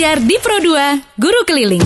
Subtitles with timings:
[0.00, 1.84] Belajar di Pro 2, Guru Keliling.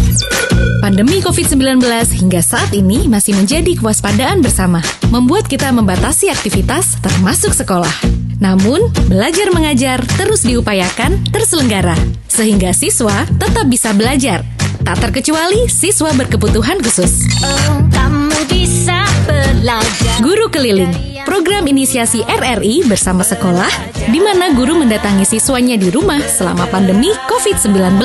[0.79, 1.83] Pandemi COVID-19
[2.15, 4.79] hingga saat ini masih menjadi kewaspadaan bersama,
[5.11, 7.91] membuat kita membatasi aktivitas termasuk sekolah.
[8.39, 11.99] Namun, belajar mengajar terus diupayakan terselenggara,
[12.31, 14.47] sehingga siswa tetap bisa belajar.
[14.85, 17.25] Tak terkecuali siswa berkebutuhan khusus.
[17.41, 20.21] Oh, kamu bisa belajar.
[20.21, 20.93] Guru Keliling,
[21.25, 23.73] program inisiasi RRI bersama sekolah,
[24.13, 27.97] di mana guru mendatangi siswanya di rumah selama pandemi COVID-19.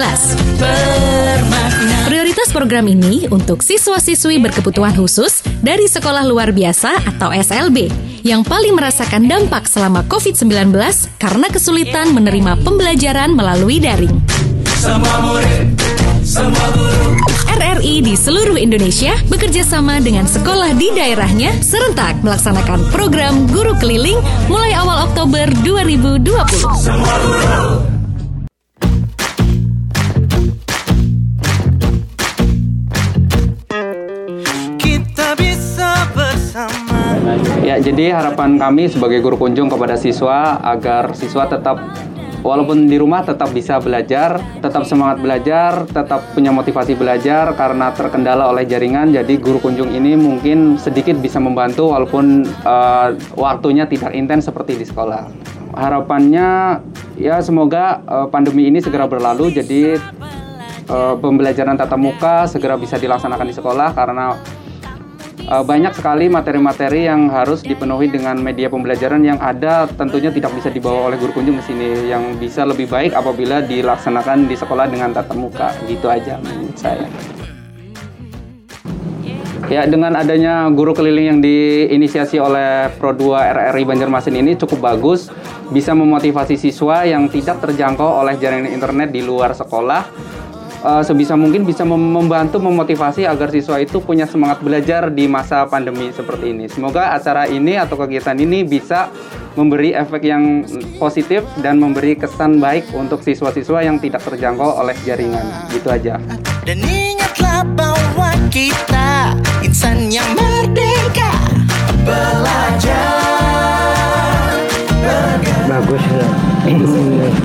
[2.07, 7.91] Prioritas program ini untuk siswa-siswi berkebutuhan khusus dari sekolah luar biasa atau SLB
[8.23, 10.71] yang paling merasakan dampak selama COVID-19
[11.19, 14.15] karena kesulitan menerima pembelajaran melalui daring.
[16.29, 24.21] RRI di seluruh Indonesia bekerja sama dengan sekolah di daerahnya serentak melaksanakan program Guru Keliling
[24.45, 26.29] mulai awal Oktober 2020.
[34.77, 37.25] Kita bisa bersama
[37.65, 41.81] Ya, jadi harapan kami sebagai guru kunjung kepada siswa agar siswa tetap
[42.41, 48.49] walaupun di rumah tetap bisa belajar, tetap semangat belajar, tetap punya motivasi belajar karena terkendala
[48.51, 49.11] oleh jaringan.
[49.11, 54.85] Jadi guru kunjung ini mungkin sedikit bisa membantu walaupun eh, waktunya tidak intens seperti di
[54.87, 55.27] sekolah.
[55.75, 56.81] Harapannya
[57.19, 59.99] ya semoga eh, pandemi ini segera berlalu jadi
[60.87, 64.35] eh, pembelajaran tatap muka segera bisa dilaksanakan di sekolah karena
[65.49, 70.69] Uh, banyak sekali materi-materi yang harus dipenuhi dengan media pembelajaran yang ada tentunya tidak bisa
[70.69, 75.09] dibawa oleh guru kunjung ke sini yang bisa lebih baik apabila dilaksanakan di sekolah dengan
[75.09, 77.09] tatap muka gitu aja menurut saya.
[79.73, 85.33] Ya, dengan adanya guru keliling yang diinisiasi oleh Pro 2 RRI Banjarmasin ini cukup bagus,
[85.73, 90.05] bisa memotivasi siswa yang tidak terjangkau oleh jaringan internet di luar sekolah.
[90.79, 95.67] Eh, sebisa mungkin bisa mem- membantu memotivasi agar siswa itu punya semangat belajar di masa
[95.67, 96.71] pandemi seperti ini.
[96.71, 99.11] Semoga acara ini atau kegiatan ini bisa
[99.59, 100.63] memberi efek yang
[100.95, 105.43] positif dan memberi kesan baik untuk siswa-siswa yang tidak terjangkau oleh jaringan.
[105.67, 106.15] Gitu aja.
[106.63, 111.27] Dan ingatlah bahwa kita insan yang merdeka
[112.07, 113.19] Belajar
[115.69, 116.48] bagus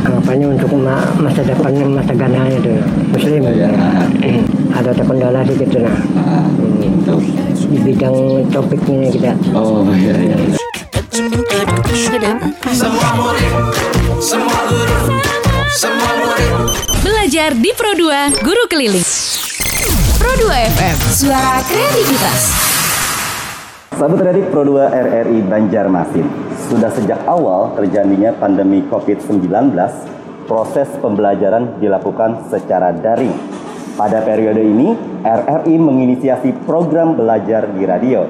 [0.03, 2.73] kampanye untuk ma- masa depan masa gana itu
[3.13, 3.43] muslim.
[4.75, 6.45] Ada terkendala sedikit nah
[7.65, 8.17] di bidang
[8.51, 9.33] topik ini kita.
[17.03, 19.05] Belajar di Pro 2, Guru Keliling.
[20.17, 22.74] Pro 2 FM, suara kreativitas.
[23.95, 26.27] Sahabat Radio Pro 2 RRI Banjarmasin,
[26.67, 29.71] sudah sejak awal terjadinya pandemi COVID-19,
[30.51, 33.31] proses pembelajaran dilakukan secara daring.
[33.95, 38.27] Pada periode ini, RRI menginisiasi program belajar di radio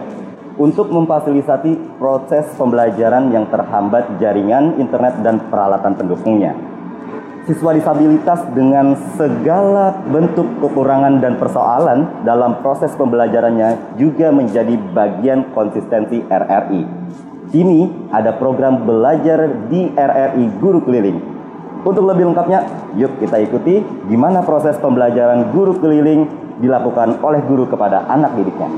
[0.60, 6.73] untuk memfasilitasi proses pembelajaran yang terhambat jaringan internet dan peralatan pendukungnya.
[7.44, 16.24] Siswa disabilitas dengan segala bentuk kekurangan dan persoalan dalam proses pembelajarannya juga menjadi bagian konsistensi
[16.24, 16.88] RRI.
[17.52, 21.20] Kini ada program belajar di RRI Guru Keliling.
[21.84, 22.64] Untuk lebih lengkapnya,
[22.96, 26.24] yuk kita ikuti gimana proses pembelajaran guru keliling
[26.64, 28.72] dilakukan oleh guru kepada anak didiknya.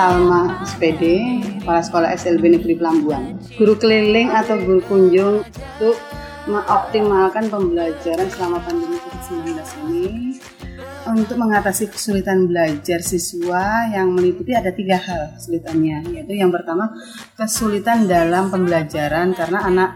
[0.00, 1.04] Salma SPD,
[1.60, 3.36] Kepala Sekolah SLB Negeri Pelambuan.
[3.60, 6.00] Guru keliling atau guru kunjung untuk
[6.48, 9.60] mengoptimalkan pembelajaran selama pandemi COVID-19
[9.92, 10.40] ini
[11.14, 16.94] untuk mengatasi kesulitan belajar siswa yang meliputi ada tiga hal kesulitannya yaitu yang pertama
[17.34, 19.90] kesulitan dalam pembelajaran karena anak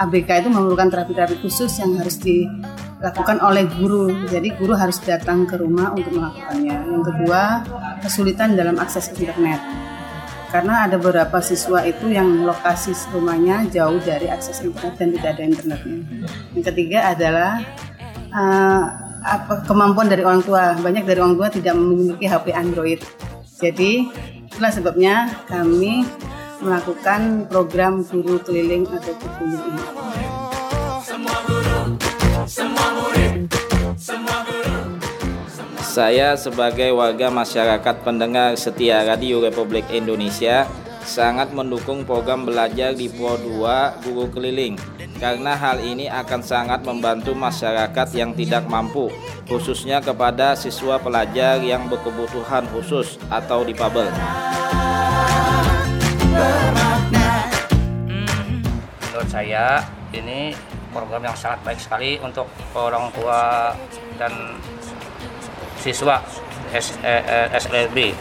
[0.00, 4.08] ABK itu memerlukan terapi-terapi khusus yang harus dilakukan oleh guru.
[4.32, 6.88] Jadi guru harus datang ke rumah untuk melakukannya.
[6.88, 7.42] Yang kedua
[8.00, 9.60] kesulitan dalam akses internet.
[10.50, 15.42] Karena ada beberapa siswa itu yang lokasi rumahnya jauh dari akses internet dan tidak ada
[15.46, 16.00] internetnya.
[16.56, 17.52] Yang ketiga adalah
[18.34, 18.84] eh,
[19.24, 20.76] apa kemampuan dari orang tua.
[20.78, 23.00] Banyak dari orang tua tidak memiliki HP Android.
[23.60, 24.08] Jadi
[24.48, 26.08] itulah sebabnya kami
[26.60, 29.82] melakukan program guru keliling atau guru ini.
[35.90, 40.70] Saya sebagai warga masyarakat pendengar setia Radio Republik Indonesia
[41.04, 44.76] sangat mendukung program belajar di Pro 2 Guru Keliling
[45.20, 49.12] karena hal ini akan sangat membantu masyarakat yang tidak mampu
[49.44, 54.08] khususnya kepada siswa pelajar yang berkebutuhan khusus atau difabel.
[59.04, 59.84] Menurut saya
[60.16, 60.56] ini
[60.90, 63.72] program yang sangat baik sekali untuk orang tua
[64.18, 64.32] dan
[65.80, 66.20] siswa
[66.70, 68.14] S, eh, eh, SLB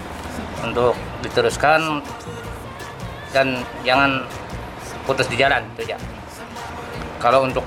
[0.64, 2.02] untuk diteruskan
[3.30, 4.26] dan jangan
[5.06, 5.98] putus di jalan itu ya.
[7.20, 7.66] Kalau untuk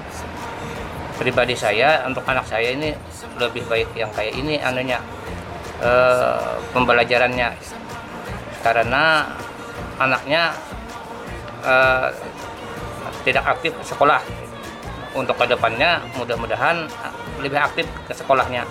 [1.19, 2.95] pribadi saya, untuk anak saya ini
[3.39, 4.99] lebih baik yang kayak ini anunya
[5.83, 7.53] eh, pembelajarannya
[8.63, 9.27] karena
[9.99, 10.43] anaknya
[11.63, 12.09] eh,
[13.23, 14.23] tidak aktif ke sekolah.
[15.13, 16.89] Untuk ke depannya mudah-mudahan
[17.45, 18.65] lebih aktif ke sekolahnya.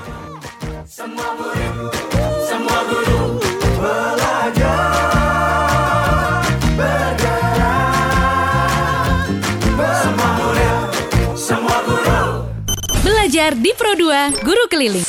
[3.82, 5.01] Belajar
[13.42, 15.02] di Pro 2 Guru Keliling.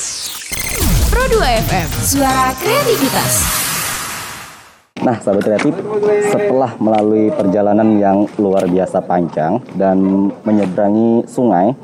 [1.12, 3.32] Pro 2 FM, suara kreativitas.
[5.04, 5.76] Nah, sahabat kreatif,
[6.32, 11.76] setelah melalui perjalanan yang luar biasa panjang dan menyeberangi sungai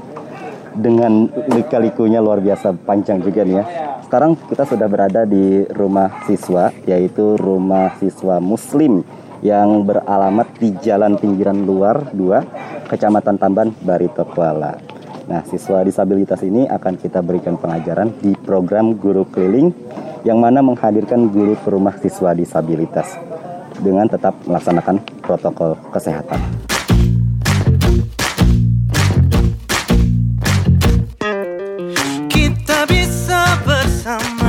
[0.73, 3.65] dengan lika-likunya luar biasa panjang juga nih ya.
[4.09, 9.05] Sekarang kita sudah berada di rumah siswa, yaitu rumah siswa muslim
[9.45, 14.98] yang beralamat di Jalan Pinggiran Luar 2, Kecamatan Tamban, Barito Kuala.
[15.29, 19.77] Nah, siswa disabilitas ini akan kita berikan pengajaran di program Guru Keliling
[20.25, 23.13] yang mana menghadirkan guru ke rumah siswa disabilitas
[23.77, 26.41] dengan tetap melaksanakan protokol kesehatan.
[32.33, 34.49] Kita bisa bersama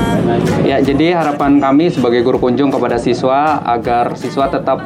[0.63, 4.79] Ya, jadi harapan kami sebagai guru kunjung kepada siswa agar siswa tetap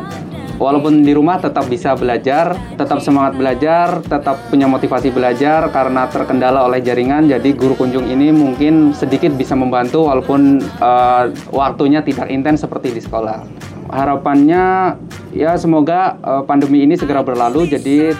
[0.63, 6.63] walaupun di rumah tetap bisa belajar, tetap semangat belajar, tetap punya motivasi belajar karena terkendala
[6.63, 7.27] oleh jaringan.
[7.27, 13.01] Jadi guru kunjung ini mungkin sedikit bisa membantu walaupun eh, waktunya tidak intens seperti di
[13.04, 13.44] sekolah.
[13.92, 14.95] Harapannya
[15.36, 18.15] ya semoga eh, pandemi ini segera berlalu jadi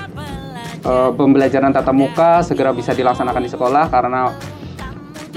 [0.84, 4.30] eh, pembelajaran tatap muka segera bisa dilaksanakan di sekolah karena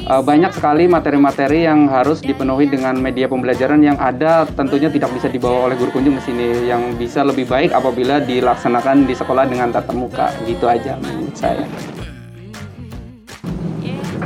[0.06, 5.26] Uh, banyak sekali materi-materi yang harus dipenuhi dengan media pembelajaran yang ada tentunya tidak bisa
[5.26, 6.70] dibawa oleh guru kunjung ke sini.
[6.70, 10.30] Yang bisa lebih baik apabila dilaksanakan di sekolah dengan tatap muka.
[10.46, 11.66] Gitu aja menurut saya.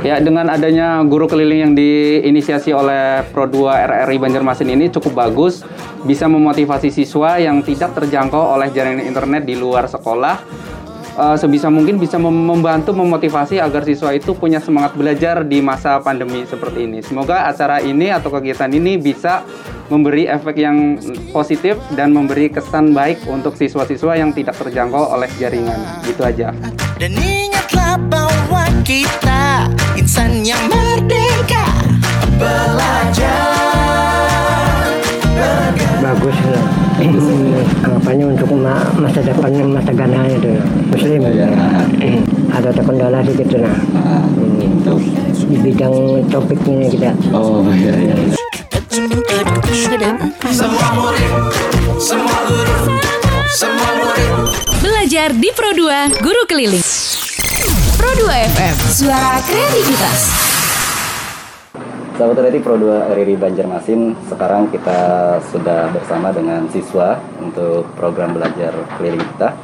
[0.05, 5.65] Ya, dengan adanya guru keliling yang diinisiasi oleh Pro 2 RRI Banjarmasin ini cukup bagus,
[6.05, 10.69] bisa memotivasi siswa yang tidak terjangkau oleh jaringan internet di luar sekolah
[11.17, 15.99] uh, sebisa mungkin bisa mem- membantu memotivasi agar siswa itu punya semangat belajar di masa
[15.99, 16.99] pandemi seperti ini.
[17.03, 19.43] Semoga acara ini atau kegiatan ini bisa
[19.91, 20.95] memberi efek yang
[21.35, 25.79] positif dan memberi kesan baik untuk siswa-siswa yang tidak terjangkau oleh jaringan.
[26.07, 26.55] Gitu aja.
[26.95, 29.67] Dan ingatlah bahwa kita
[29.97, 31.65] insan yang merdeka
[32.41, 33.61] Belajar
[36.01, 36.35] bagus
[37.03, 40.51] lah harapannya untuk ma- masa depan masa gananya itu
[40.87, 41.21] muslim
[42.51, 43.57] ada terkendala sedikit
[43.91, 44.27] Hmm.
[45.47, 45.93] di bidang
[46.27, 48.15] topik ini kita Oh iya iya.
[54.79, 56.83] Belajar di Pro 2 Guru Keliling.
[57.93, 60.50] Pro 2 FM, suara kreativitas.
[62.11, 68.75] Sahabat kreatif Pro 2 RRI Banjarmasin, sekarang kita sudah bersama dengan siswa untuk program belajar
[68.99, 69.55] keliling kita.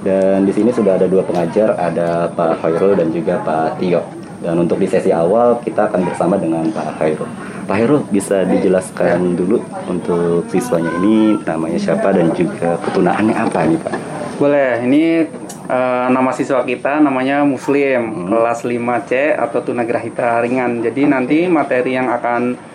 [0.00, 4.00] Dan di sini sudah ada dua pengajar, ada Pak Khairul dan juga Pak Tio.
[4.40, 7.28] Dan untuk di sesi awal kita akan bersama dengan Pak Khairul.
[7.68, 13.76] Pak Khairul bisa dijelaskan dulu untuk siswanya ini namanya siapa dan juga ketunaannya apa nih
[13.76, 13.94] Pak?
[14.40, 15.28] Boleh, ini
[15.70, 20.82] eh, nama siswa kita namanya Muslim, kelas 5C atau tunagrahita ringan.
[20.82, 22.69] Jadi nanti materi yang akan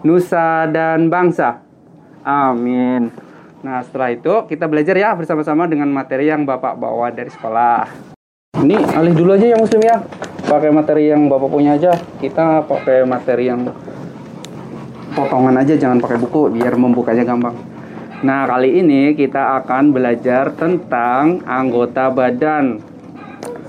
[0.04, 1.64] nusa dan bangsa.
[2.21, 3.09] Amin.
[3.61, 7.88] Nah, setelah itu kita belajar ya bersama-sama dengan materi yang Bapak bawa dari sekolah.
[8.61, 9.97] Ini alih dulu aja ya Muslim ya.
[10.45, 11.97] Pakai materi yang Bapak punya aja.
[12.21, 13.64] Kita pakai materi yang
[15.16, 17.57] potongan aja jangan pakai buku biar membukanya gampang.
[18.21, 22.89] Nah, kali ini kita akan belajar tentang anggota badan.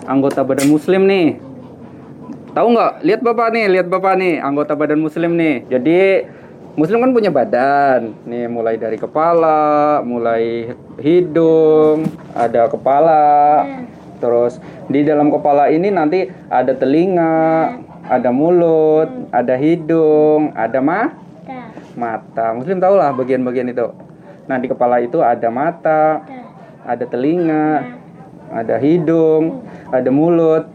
[0.06, 1.38] Anggota badan muslim nih.
[2.52, 2.94] Tahu nggak?
[3.08, 5.64] Lihat Bapak nih, lihat Bapak nih, anggota badan muslim nih.
[5.72, 6.28] Jadi
[6.76, 8.12] muslim kan punya badan.
[8.28, 13.64] Nih mulai dari kepala, mulai hidung, ada kepala.
[14.20, 14.60] Terus
[14.92, 21.16] di dalam kepala ini nanti ada telinga, ada mulut, ada hidung, ada mah
[21.96, 22.52] mata.
[22.52, 23.88] Muslim tahu lah bagian-bagian itu.
[24.52, 26.28] Nah, di kepala itu ada mata,
[26.84, 27.96] ada telinga,
[28.52, 30.66] ada hidung, ada mulut.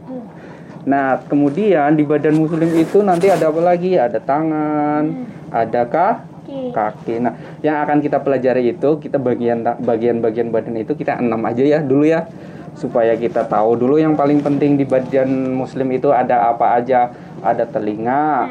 [0.86, 3.98] Nah, kemudian di badan muslim itu nanti ada apa lagi?
[3.98, 6.70] Ada tangan, ada kaki.
[6.70, 7.14] kaki.
[7.18, 11.82] Nah, yang akan kita pelajari itu kita bagian bagian-bagian badan itu kita enam aja ya
[11.82, 12.30] dulu ya.
[12.78, 17.10] Supaya kita tahu dulu yang paling penting di badan muslim itu ada apa aja.
[17.42, 18.46] Ada telinga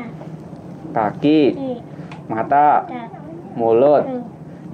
[0.92, 1.56] kaki
[2.28, 2.84] mata
[3.56, 4.04] mulut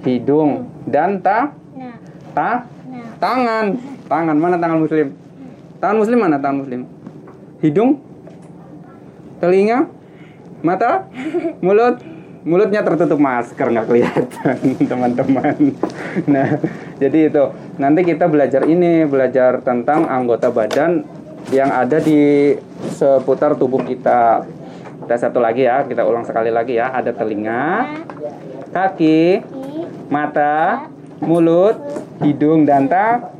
[0.02, 0.66] hidung.
[0.82, 1.54] dan ta
[2.34, 2.66] ta
[3.22, 3.78] tangan.
[4.10, 5.21] Tangan mana tangan muslim
[5.82, 6.38] tangan muslim mana?
[6.38, 6.86] Tangan muslim.
[7.58, 7.98] Hidung?
[9.42, 9.90] Telinga?
[10.62, 11.10] Mata?
[11.64, 11.98] Mulut?
[12.42, 14.58] Mulutnya tertutup masker nggak kelihatan
[14.90, 15.78] teman-teman.
[16.26, 16.58] Nah
[16.98, 17.44] jadi itu.
[17.78, 21.06] Nanti kita belajar ini belajar tentang anggota badan
[21.54, 22.54] yang ada di
[22.94, 24.42] seputar tubuh kita.
[25.02, 26.90] Kita satu lagi ya kita ulang sekali lagi ya.
[26.90, 27.94] Ada telinga
[28.74, 29.42] kaki
[30.10, 30.90] mata
[31.22, 31.78] mulut
[32.26, 33.30] hidung dan ta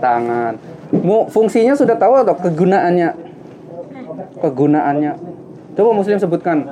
[0.00, 0.77] tangan
[1.28, 3.10] fungsinya sudah tahu atau kegunaannya?
[4.40, 5.12] Kegunaannya.
[5.76, 6.64] Coba muslim sebutkan.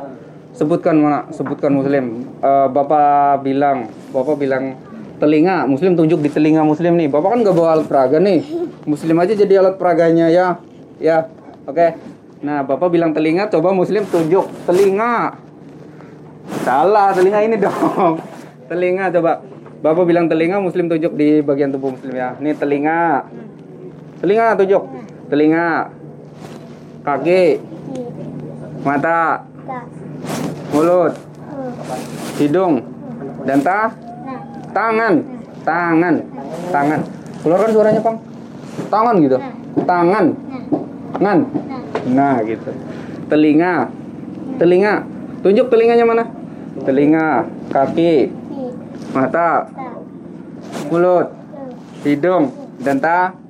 [0.56, 2.24] Sebutkan mana sebutkan muslim.
[2.40, 4.74] Eh, bapak bilang bapak bilang
[5.20, 5.68] telinga.
[5.68, 7.12] Muslim tunjuk di telinga muslim nih.
[7.12, 8.40] Bapak kan nggak bawa alat peraga nih.
[8.88, 10.56] Muslim aja jadi alat peraganya ya.
[10.96, 11.28] Ya.
[11.68, 11.92] Oke.
[12.40, 14.48] Nah bapak bilang telinga coba muslim tunjuk.
[14.64, 15.36] Telinga.
[16.64, 18.16] Salah telinga ini dong.
[18.70, 19.44] Telinga coba.
[19.76, 22.32] Bapak bilang telinga muslim tunjuk di bagian tubuh muslim ya.
[22.40, 23.28] Ini telinga
[24.20, 24.82] telinga tunjuk
[25.30, 25.90] telinga.
[27.06, 27.42] Kaki.
[28.82, 29.46] Mata.
[30.74, 31.14] Mulut.
[32.38, 32.82] Hidung.
[33.46, 33.94] Dan ta?
[34.74, 35.14] Tangan.
[35.62, 36.14] Tangan.
[36.74, 37.00] Tangan.
[37.46, 38.18] Keluarkan suaranya pang.
[38.90, 39.38] Tangan gitu.
[39.86, 40.26] Tangan.
[41.22, 41.38] Ngan.
[42.10, 42.70] Nah gitu.
[43.30, 43.86] Telinga.
[44.58, 45.06] Telinga.
[45.46, 46.24] Tunjuk telinganya mana?
[46.82, 47.46] Telinga.
[47.70, 48.34] Kaki.
[49.14, 49.70] Mata.
[50.90, 51.30] Mulut.
[52.02, 52.50] Hidung.
[52.82, 53.45] Dan ta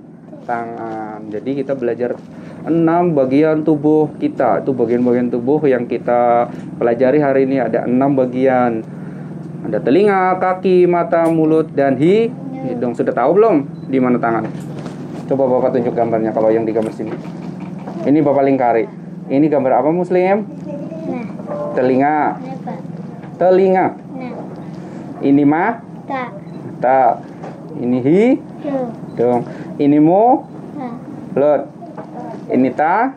[0.46, 2.14] tangan jadi kita belajar
[2.62, 6.46] enam bagian tubuh kita itu bagian-bagian tubuh yang kita
[6.78, 8.86] pelajari hari ini ada enam bagian
[9.66, 12.30] ada telinga, kaki, mata, mulut, dan hi
[12.70, 12.94] hidung.
[12.94, 14.46] Sudah tahu belum di mana tangan?
[15.26, 17.10] Coba Bapak tunjuk gambarnya kalau yang di gambar sini.
[18.06, 18.86] Ini Bapak lingkari.
[19.26, 20.46] Ini gambar apa Muslim?
[21.74, 22.38] Telinga.
[23.42, 23.86] Telinga.
[25.18, 25.82] Ini mah?
[26.78, 27.18] Ta.
[27.74, 28.20] Ini hi
[29.16, 29.42] hidung.
[29.76, 30.44] Ini mu?
[31.36, 31.62] Mulut.
[32.48, 33.12] Ini ta?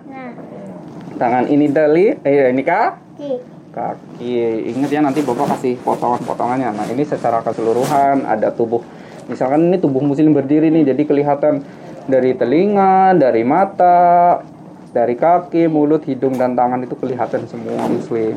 [1.20, 4.68] Tangan ini teli, eh ini kaki kaki.
[4.76, 6.70] Ingat ya nanti bapak kasih potongan-potongannya.
[6.76, 8.84] Nah ini secara keseluruhan ada tubuh.
[9.30, 11.62] Misalkan ini tubuh muslim berdiri nih jadi kelihatan
[12.10, 14.42] dari telinga dari mata
[14.90, 18.36] dari kaki mulut hidung dan tangan itu kelihatan semua muslim.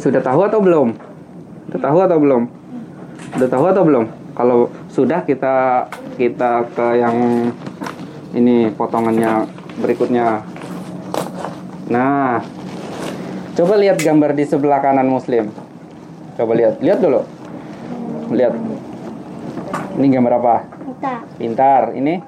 [0.00, 0.96] Sudah tahu atau belum?
[1.70, 2.42] Sudah tahu atau belum?
[3.36, 4.04] Sudah tahu atau belum?
[4.34, 4.58] Kalau
[4.90, 5.86] sudah kita
[6.20, 7.16] kita ke yang
[8.36, 9.48] ini potongannya
[9.80, 10.44] berikutnya
[11.88, 12.44] nah
[13.60, 15.52] Coba lihat gambar di sebelah kanan Muslim.
[16.32, 17.28] Coba lihat, lihat dulu.
[18.32, 18.56] Lihat.
[20.00, 20.56] Ini gambar apa?
[21.36, 21.92] Pintar.
[21.92, 22.24] Ini?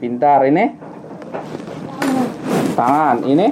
[0.00, 0.48] Pintar.
[0.48, 0.64] Ini?
[2.72, 3.16] Tangan.
[3.20, 3.46] Ini?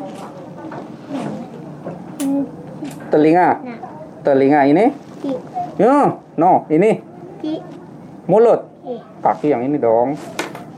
[3.12, 3.48] Telinga.
[4.24, 4.84] Telinga ini?
[5.76, 7.04] Ya, no, ini.
[8.24, 8.71] Mulut.
[9.22, 10.18] Kaki yang ini dong.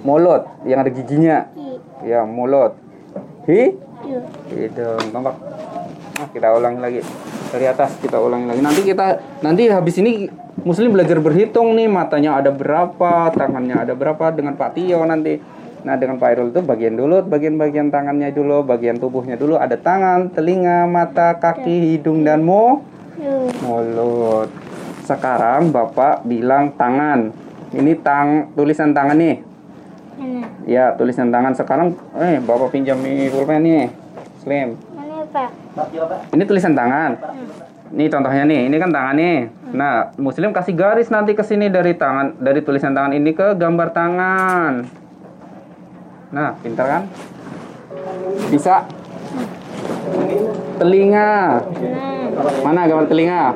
[0.04, 1.48] Mulut yang ada giginya.
[2.04, 2.76] Ya, mulut.
[3.48, 3.72] Hi?
[4.52, 5.00] Hidung.
[5.10, 5.34] Tampak
[6.14, 7.00] Nah, kita ulangi lagi
[7.50, 8.62] dari atas kita ulangi lagi.
[8.62, 9.06] Nanti kita
[9.42, 10.30] nanti habis ini
[10.62, 15.42] Muslim belajar berhitung nih matanya ada berapa, tangannya ada berapa dengan Pak Tio nanti.
[15.82, 20.30] Nah dengan Pak Irul itu bagian dulu, bagian-bagian tangannya dulu, bagian tubuhnya dulu ada tangan,
[20.30, 22.78] telinga, mata, kaki, hidung dan mu
[23.66, 24.48] mulut.
[25.02, 27.43] Sekarang Bapak bilang tangan.
[27.74, 29.42] Ini tang tulisan tangan nih.
[30.64, 33.90] Ya, tulisan tangan sekarang eh Bapak pinjam nih pulpen nih.
[34.40, 34.78] Slim.
[34.94, 35.50] Mana Pak?
[36.32, 37.18] Ini tulisan tangan.
[37.94, 39.50] Nih contohnya nih, ini kan tangan nih.
[39.74, 43.88] Nah, muslim kasih garis nanti ke sini dari tangan dari tulisan tangan ini ke gambar
[43.90, 44.72] tangan.
[46.34, 47.02] Nah, pintar kan?
[48.50, 48.86] Bisa.
[50.78, 51.62] Telinga.
[52.66, 53.54] Mana gambar telinga?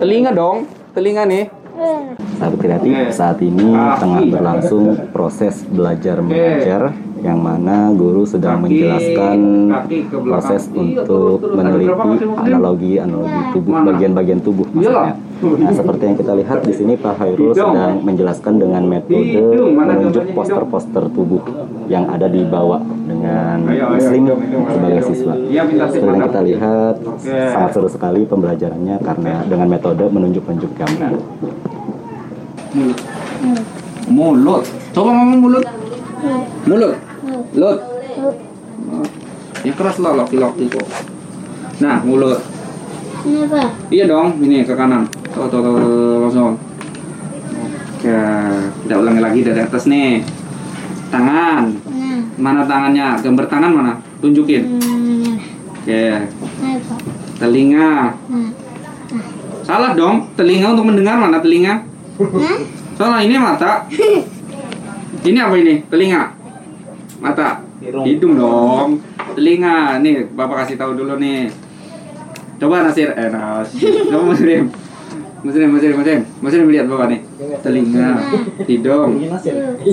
[0.00, 0.64] Telinga dong.
[0.96, 1.52] Telinga nih.
[1.78, 3.70] Sahabat kreatif, saat ini
[4.02, 6.90] tengah berlangsung proses belajar mengajar
[7.22, 9.38] yang mana guru sedang menjelaskan
[10.10, 11.90] proses untuk meneliti
[12.38, 15.18] analogi analogi tubuh bagian-bagian tubuh maksudnya.
[15.38, 19.38] Nah, seperti yang kita lihat di sini Pak Hairul sedang menjelaskan dengan metode
[19.70, 21.42] menunjuk poster-poster tubuh
[21.86, 24.34] yang ada di bawah dengan muslim
[24.66, 25.34] sebagai siswa.
[25.94, 26.94] Seperti yang kita lihat
[27.54, 31.12] sangat seru sekali pembelajarannya karena dengan metode menunjuk-nunjuk gambar.
[32.74, 32.98] Mulut.
[34.10, 34.64] Mulut.
[34.90, 35.64] Coba ngomong mulut.
[36.66, 37.07] Mulut.
[37.56, 37.78] Lut.
[39.64, 40.84] Ya keras lah laki-laki kok.
[41.80, 42.40] Nah, mulut.
[43.24, 43.68] Ini Pak.
[43.90, 45.08] Iya dong, ini ke kanan.
[45.34, 46.54] Tuh, tuh, tuh, tuh, langsung.
[47.98, 48.14] Oke,
[48.86, 50.22] kita ulangi lagi dari atas nih.
[51.10, 51.64] Tangan.
[51.90, 52.20] Nah.
[52.38, 53.18] Mana tangannya?
[53.18, 53.92] Gambar tangan mana?
[54.22, 54.62] Tunjukin.
[54.78, 55.34] Hmm.
[55.82, 56.04] Oke.
[56.62, 56.78] Nah.
[57.42, 58.14] Telinga.
[58.14, 58.50] Nah.
[59.66, 60.30] Salah dong.
[60.38, 61.82] Telinga untuk mendengar mana telinga?
[62.22, 62.58] Nah.
[62.94, 63.82] Salah ini mata.
[65.18, 65.82] Ini apa ini?
[65.90, 66.37] Telinga.
[67.18, 67.62] Mata.
[67.82, 69.02] Hidung dong.
[69.34, 69.98] Telinga.
[70.02, 71.50] Nih, Bapak kasih tahu dulu nih.
[72.58, 73.90] Coba Nasir, eh Nasir.
[74.10, 74.66] Coba Muslim.
[75.38, 76.20] Muslim, Muslim, Muslim.
[76.42, 77.20] Muslim lihat Bapak nih.
[77.62, 78.18] Telinga,
[78.66, 79.22] hidung,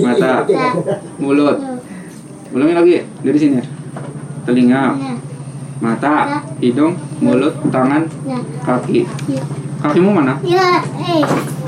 [0.02, 0.42] mata,
[1.22, 1.56] mulut.
[2.50, 3.62] Ulangi lagi dari sini.
[4.42, 4.98] Telinga,
[5.78, 8.02] mata, hidung, mulut, tangan,
[8.66, 9.06] kaki.
[9.78, 10.34] Kakimu mana?
[10.42, 11.22] Ya, eh.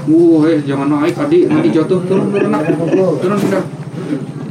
[0.09, 2.01] Wuh, eh, jangan naik adik, nanti jatuh.
[2.09, 2.67] Turun, turun, nak.
[3.23, 3.78] turun, turun.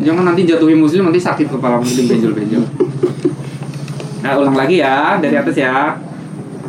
[0.01, 2.63] Jangan nanti jatuhin muslim, nanti sakit kepala muslim benjol-benjol.
[4.21, 5.97] Nah, ulang lagi ya, dari atas ya.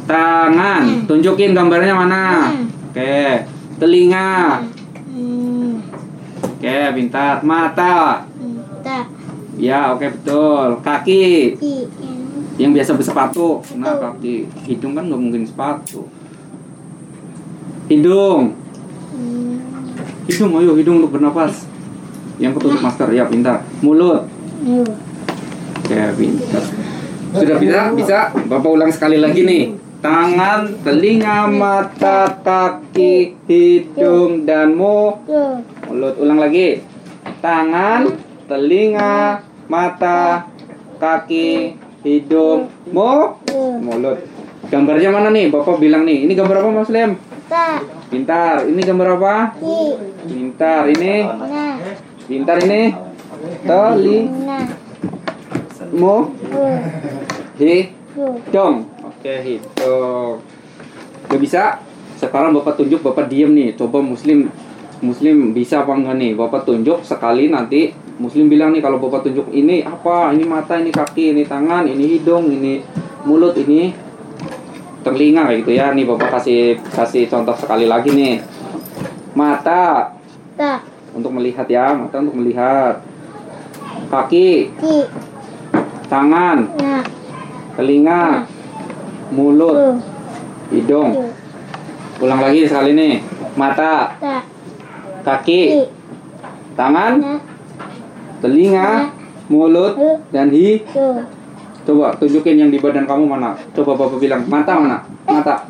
[0.08, 2.54] Tangan, tunjukin gambarnya mana.
[2.88, 3.44] Oke,
[3.76, 4.64] telinga.
[5.12, 5.84] Hmm.
[6.40, 7.44] Oke, pintar.
[7.44, 8.24] Mata.
[9.58, 10.78] Ya, oke betul.
[10.86, 11.58] Kaki,
[12.56, 13.58] yang biasa bersepatu.
[13.74, 14.46] Nah, kaki.
[14.70, 16.06] Hidung kan nggak mungkin sepatu.
[17.90, 18.54] Hidung.
[19.12, 19.58] Hmm.
[20.30, 21.66] Hidung, ayo hidung untuk bernapas.
[22.38, 23.66] Yang ketutup masker, ya pintar.
[23.80, 24.26] Mulut,
[25.86, 26.62] ya pintar.
[27.30, 27.80] Sudah bisa?
[27.92, 28.18] Bisa?
[28.46, 29.64] Bapak ulang sekali lagi nih.
[29.98, 35.18] Tangan, telinga, mata, kaki, hidung, dan mulut.
[36.16, 36.86] Ulang lagi.
[37.38, 38.06] Tangan,
[38.46, 40.46] telinga, mata,
[40.96, 43.34] kaki, hidung, mu-
[43.82, 44.22] mulut.
[44.68, 45.50] Gambarnya mana nih?
[45.50, 46.24] Bapak bilang nih.
[46.24, 47.18] Ini gambar apa Mas Lem?
[48.08, 48.62] Pintar.
[48.64, 49.34] Ini gambar apa?
[50.22, 50.82] Pintar.
[50.86, 51.76] Ini Nah.
[52.28, 52.92] Pintar ini.
[55.96, 56.28] Mu.
[56.28, 56.76] Yuk.
[57.56, 57.88] Hidung.
[58.52, 58.74] Yuk.
[59.08, 60.44] Oke, hidung.
[61.24, 61.80] Udah bisa?
[62.20, 63.72] Sekarang Bapak tunjuk, Bapak diem nih.
[63.80, 64.52] Coba Muslim
[65.00, 66.36] Muslim bisa apa enggak nih?
[66.36, 70.28] Bapak tunjuk sekali nanti Muslim bilang nih kalau Bapak tunjuk ini apa?
[70.36, 72.84] Ini mata, ini kaki, ini tangan, ini hidung, ini
[73.24, 73.96] mulut, ini
[75.00, 75.96] telinga kayak gitu ya.
[75.96, 78.44] Nih Bapak kasih kasih contoh sekali lagi nih.
[79.32, 80.12] Mata.
[81.18, 83.02] Untuk melihat ya, mata untuk melihat.
[84.08, 84.72] Kaki,
[86.08, 87.04] tangan, Nah.
[87.76, 88.46] telinga,
[89.34, 89.96] mulut, Yuk.
[90.72, 91.10] hidung.
[91.12, 91.32] Yuk.
[92.24, 93.14] Ulang lagi sekali nih.
[93.58, 94.14] Mata,
[95.26, 95.90] kaki,
[96.78, 97.40] tangan, Nah.
[98.40, 99.12] telinga,
[99.50, 99.98] mulut,
[100.32, 100.86] dan hi.
[101.84, 103.56] Coba tunjukin yang di badan kamu mana.
[103.72, 104.98] Coba Bapak bilang, mata mana?
[105.24, 105.64] Mata.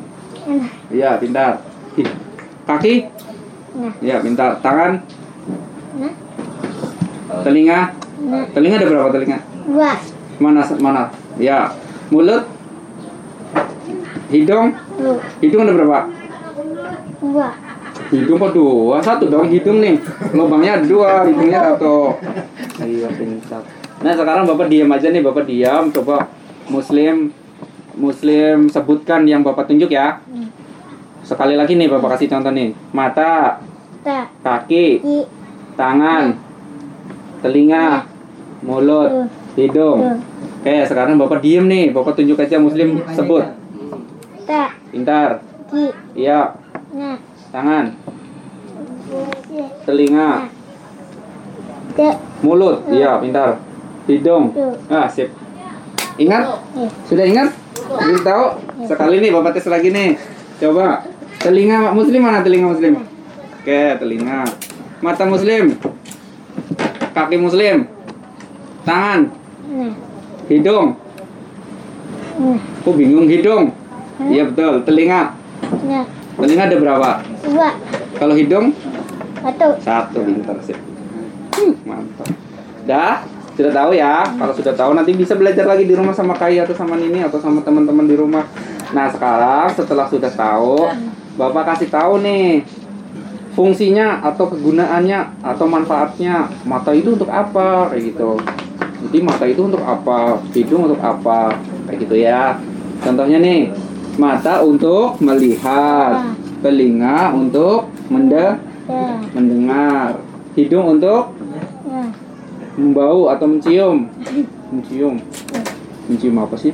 [0.47, 0.67] Nah.
[0.91, 1.63] Iya, pintar.
[2.67, 2.93] Kaki?
[3.79, 3.93] Nah.
[4.03, 4.59] Iya, pintar.
[4.59, 4.99] Tangan?
[5.97, 6.13] Nah.
[7.41, 7.79] Telinga?
[8.25, 8.45] Nah.
[8.53, 9.39] Telinga ada berapa telinga?
[9.65, 9.91] Dua.
[10.37, 11.03] Mana mana?
[11.41, 11.73] Ya.
[12.13, 12.45] Mulut?
[14.29, 14.77] Hidung?
[15.01, 15.17] Yuk.
[15.41, 15.99] Hidung ada berapa?
[17.17, 17.49] Dua.
[18.09, 18.97] Hidung kok dua?
[19.01, 20.01] Satu dong hidung nih.
[20.33, 22.17] Lubangnya ada dua, hidungnya satu.
[22.81, 23.61] Iya pintar.
[23.99, 25.93] Nah sekarang bapak diam aja nih, bapak diam.
[25.93, 26.29] Coba
[26.69, 27.33] Muslim,
[27.97, 30.21] Muslim sebutkan yang bapak tunjuk ya.
[31.21, 32.73] Sekali lagi nih bapak kasih contoh nih.
[32.89, 33.61] Mata,
[34.41, 35.01] kaki.
[35.79, 36.35] Tangan,
[37.39, 38.03] telinga,
[38.67, 39.99] mulut, hidung.
[40.03, 40.19] Yuk.
[40.59, 43.47] Oke sekarang bapak diem nih, bapak tunjuk aja Muslim sebut.
[44.43, 44.75] Tak.
[44.91, 45.39] Pintar.
[46.17, 46.51] Iya,
[46.89, 47.15] Nah.
[47.53, 47.95] tangan,
[49.87, 50.51] telinga,
[51.95, 52.15] Tak.
[52.43, 52.83] mulut.
[52.91, 53.63] Iya, pintar.
[54.09, 54.51] Hidung.
[54.89, 55.31] Ah, sip.
[56.19, 56.43] Ingat?
[56.75, 56.89] Iya.
[57.07, 57.49] Sudah ingat?
[57.87, 58.45] Belum tahu?
[58.83, 60.19] Sekali nih bapak tes lagi nih.
[60.59, 61.07] Coba.
[61.39, 62.99] Telinga muslim mana telinga muslim?
[62.99, 64.43] Oke, Oke, telinga.
[64.99, 65.79] Mata muslim.
[67.15, 67.87] Kaki muslim.
[68.83, 69.31] Tangan.
[69.71, 69.93] Nah.
[70.51, 70.99] Hidung.
[72.83, 73.71] Aku bingung hidung.
[74.27, 74.83] Iya betul.
[74.83, 75.31] Telinga.
[75.87, 76.05] Nah.
[76.35, 77.09] Telinga ada berapa?
[77.47, 77.69] Dua.
[78.19, 78.75] Kalau hidung
[79.39, 79.67] Satu.
[79.79, 80.75] satu pinter sih.
[81.55, 82.27] Hmm, mantap.
[82.83, 83.23] Dah,
[83.55, 84.27] sudah tahu ya.
[84.35, 87.39] Kalau sudah tahu nanti bisa belajar lagi di rumah sama Kai atau sama Nini atau
[87.39, 88.43] sama teman-teman di rumah.
[88.91, 90.91] Nah, sekarang setelah sudah tahu,
[91.39, 92.67] Bapak kasih tahu nih
[93.53, 96.49] fungsinya atau kegunaannya atau manfaatnya.
[96.65, 97.89] Mata itu untuk apa?
[97.93, 98.31] Kayak gitu.
[99.07, 100.43] Jadi mata itu untuk apa?
[100.51, 101.55] Hidung untuk apa?
[101.87, 102.59] Kayak gitu ya.
[102.99, 103.71] Contohnya nih,
[104.19, 108.59] mata untuk melihat, telinga untuk mende
[108.89, 109.21] Ya.
[109.37, 110.17] mendengar,
[110.57, 111.31] hidung untuk
[111.85, 112.09] Nah.
[112.75, 114.09] membau atau mencium,
[114.73, 115.21] mencium,
[116.09, 116.73] mencium apa sih?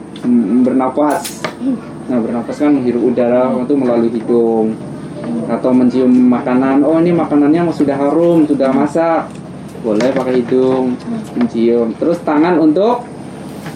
[0.63, 1.43] Bernapas.
[2.07, 4.73] Nah, bernapas kan menghirup udara itu melalui hidung.
[5.49, 6.81] Atau mencium makanan.
[6.85, 9.29] Oh, ini makanannya sudah harum, sudah masak.
[9.85, 10.97] Boleh pakai hidung,
[11.37, 11.93] mencium.
[11.97, 13.05] Terus tangan untuk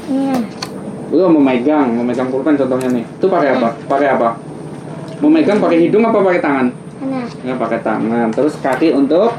[0.09, 0.41] Nah.
[1.13, 3.05] Oh, memegang, memegang pulpen contohnya nih.
[3.05, 3.77] Itu pakai apa?
[3.85, 4.37] Pakai apa?
[5.21, 6.67] Memegang pakai hidung apa pakai tangan?
[7.45, 8.33] Ya, pakai tangan.
[8.33, 9.33] Terus kaki untuk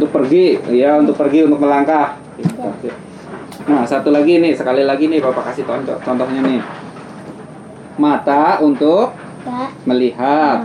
[0.00, 2.16] untuk pergi ya untuk pergi untuk melangkah
[3.68, 6.60] nah satu lagi nih sekali lagi nih bapak kasih contoh contohnya nih
[8.00, 9.12] mata untuk
[9.84, 10.64] melihat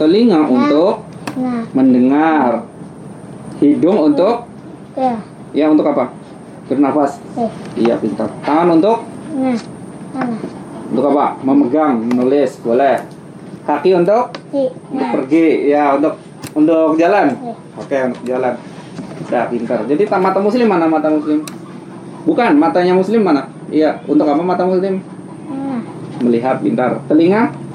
[0.00, 1.62] telinga untuk Nah.
[1.70, 2.64] mendengar
[3.60, 4.48] hidung untuk
[4.96, 5.14] Ya.
[5.52, 6.10] ya untuk apa
[6.66, 7.50] bernafas Eh.
[7.76, 9.54] iya pintar tangan untuk Nah.
[10.10, 10.40] Nah.
[10.88, 12.98] untuk apa memegang menulis boleh
[13.62, 14.72] kaki untuk Ki.
[14.90, 15.12] untuk Nah.
[15.12, 16.16] pergi ya untuk
[16.50, 17.54] untuk jalan Eh.
[17.76, 18.54] oke untuk jalan
[19.20, 21.46] udah pintar jadi ta- mata muslim mana mata muslim
[22.24, 24.98] bukan matanya muslim mana iya untuk apa mata muslim
[25.46, 25.78] Nah.
[26.18, 27.69] melihat pintar telinga Nah.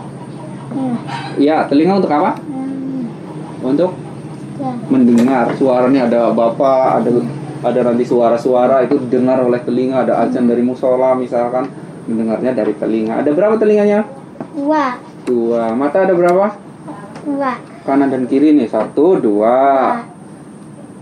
[1.36, 2.38] Iya telinga untuk apa?
[2.40, 3.06] Hmm.
[3.64, 3.92] untuk
[4.56, 4.72] Ya.
[4.88, 5.52] mendengar.
[5.60, 7.12] Suaranya ada bapak ada
[7.60, 10.08] ada nanti suara-suara itu didengar oleh telinga.
[10.08, 11.68] Ada azan dari musola misalkan
[12.08, 13.20] mendengarnya dari telinga.
[13.20, 14.08] Ada berapa telinganya?
[14.56, 14.96] Dua.
[15.28, 15.76] dua.
[15.76, 16.56] Mata ada berapa?
[17.28, 17.52] Dua.
[17.84, 19.58] kanan dan kiri nih satu dua.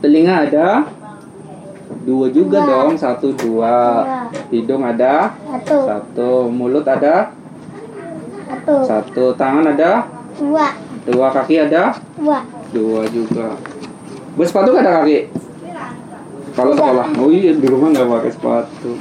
[0.01, 0.89] Telinga ada?
[2.03, 2.69] Dua juga Dua.
[2.73, 3.77] dong satu dua.
[4.01, 4.49] Dua.
[4.49, 5.29] hidung ada?
[5.45, 5.77] Satu.
[5.85, 6.31] satu.
[6.49, 7.37] Mulut ada
[8.53, 8.75] Satu.
[8.85, 9.23] satu.
[9.33, 10.05] Tangan ada?
[10.37, 10.67] Dua.
[11.09, 11.27] dua.
[11.33, 11.97] Kaki ada?
[12.13, 12.39] Dua.
[12.69, 13.57] dua juga.
[14.37, 15.19] Bersepatu nggak ada kaki?
[16.53, 17.07] Kalau sekolah.
[17.17, 18.91] Oh iya di rumah nggak pakai sepatu.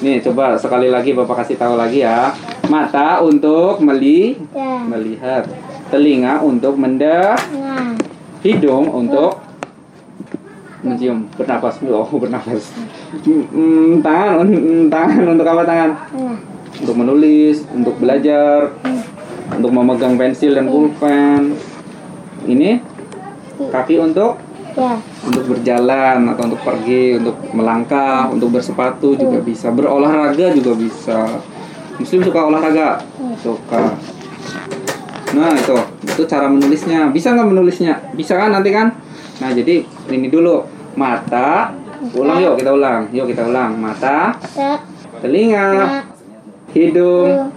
[0.00, 2.32] Nih coba sekali lagi bapak kasih tahu lagi ya.
[2.72, 4.80] Mata untuk meli Ya.
[4.88, 5.44] melihat.
[5.92, 7.92] Telinga untuk mende Nah.
[8.40, 9.40] hidung untuk
[10.80, 11.28] mencium.
[11.36, 11.76] Bernapas.
[11.84, 12.72] Oh bernapas.
[13.24, 15.90] Hmm, hmm, tangan hmm, tangan untuk apa tangan?
[16.16, 16.36] Nah.
[16.78, 18.70] Untuk menulis untuk belajar
[19.54, 21.56] untuk memegang pensil dan pulpen.
[22.46, 22.80] Ini
[23.58, 24.38] kaki untuk
[24.78, 24.94] Ya.
[25.26, 29.74] untuk berjalan atau untuk pergi untuk melangkah untuk bersepatu juga bisa.
[29.74, 31.42] Berolahraga juga bisa.
[31.98, 33.02] Muslim suka olahraga?
[33.42, 33.98] Suka.
[35.34, 35.74] Nah itu.
[36.06, 37.10] Itu cara menulisnya.
[37.10, 37.98] Bisa nggak menulisnya?
[38.14, 38.94] Bisa kan nanti kan?
[39.42, 39.82] Nah jadi
[40.14, 40.62] ini dulu.
[40.94, 41.74] Mata.
[42.14, 43.10] Ulang yuk kita ulang.
[43.10, 43.74] Yuk kita ulang.
[43.74, 44.38] Mata.
[45.18, 46.06] Telinga
[46.72, 47.52] hidung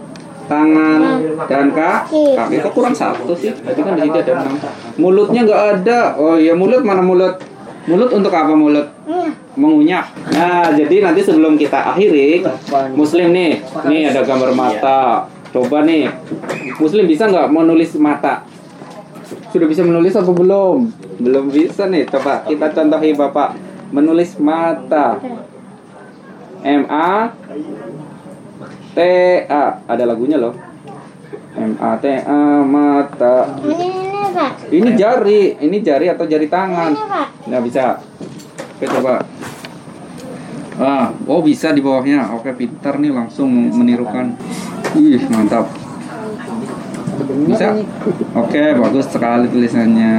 [0.52, 1.00] tangan
[1.48, 2.36] dan kaki.
[2.36, 3.56] Kaki kok kurang satu sih?
[3.56, 4.56] Tadi kan di situ ada enam.
[5.00, 6.00] Mulutnya nggak ada.
[6.20, 7.40] Oh iya mulut mana mulut?
[7.88, 8.88] Mulut untuk apa mulut?
[9.56, 10.08] Mengunyah.
[10.32, 12.44] Nah jadi nanti sebelum kita akhiri
[12.96, 13.64] muslim nih.
[13.88, 15.28] Nih ada gambar mata.
[15.52, 16.12] Coba nih.
[16.80, 18.44] Muslim bisa nggak menulis mata?
[19.52, 20.92] Sudah bisa menulis apa belum?
[21.20, 22.08] Belum bisa nih.
[22.08, 23.56] Coba kita contohi bapak.
[23.92, 25.20] Menulis mata.
[26.64, 27.34] M A
[28.92, 29.00] T
[29.48, 30.52] A ada lagunya loh.
[31.56, 33.60] M A T A mata.
[33.64, 34.52] Ini ini Pak.
[34.72, 36.92] ini jari ini jari atau jari tangan?
[36.92, 37.60] Ini Pak.
[37.64, 38.00] bisa.
[38.76, 39.24] Oke coba.
[40.80, 42.36] Ah oh bisa di bawahnya.
[42.36, 44.36] Oke pintar nih langsung menirukan.
[44.96, 45.72] Ih mantap.
[47.48, 47.80] Bisa?
[48.36, 50.16] Oke bagus sekali tulisannya.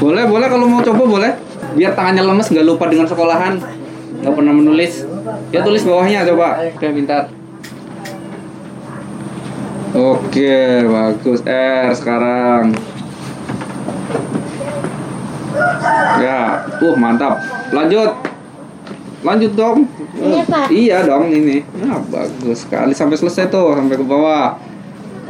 [0.00, 1.32] Boleh boleh kalau mau coba boleh.
[1.70, 3.56] Biar tangannya lemes nggak lupa dengan sekolahan.
[4.20, 5.08] Nggak pernah menulis
[5.50, 6.62] ya tulis bawahnya coba.
[6.74, 7.30] Oke pintar
[9.94, 11.40] oke bagus.
[11.46, 12.74] R sekarang.
[16.20, 17.42] Ya uh mantap.
[17.74, 18.10] Lanjut.
[19.20, 19.84] Lanjut dong.
[20.20, 20.68] Pak.
[20.72, 21.64] iya dong ini.
[21.80, 22.92] Nah, bagus sekali.
[22.96, 24.56] Sampai selesai tuh sampai ke bawah.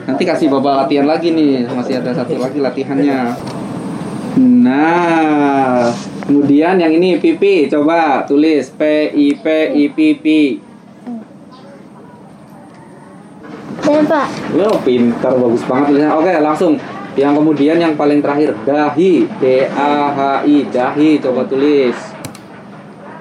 [0.07, 1.67] Nanti kasih bapak latihan lagi nih.
[1.71, 3.35] Masih ada satu lagi latihannya.
[4.41, 5.91] Nah,
[6.31, 10.27] kemudian yang ini pipi, coba tulis P I P I P P.
[13.91, 14.55] Pak.
[14.55, 16.15] Lo pintar bagus banget tulisannya.
[16.15, 16.79] Oke, langsung.
[17.19, 21.19] Yang kemudian yang paling terakhir dahi, D A H I, dahi.
[21.19, 21.99] Coba tulis.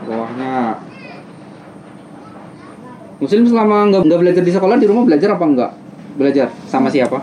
[0.06, 0.78] Bawahnya.
[3.18, 5.72] Muslim selama nggak nggak belajar di sekolah di rumah belajar apa enggak?
[6.22, 7.18] Belajar sama siapa?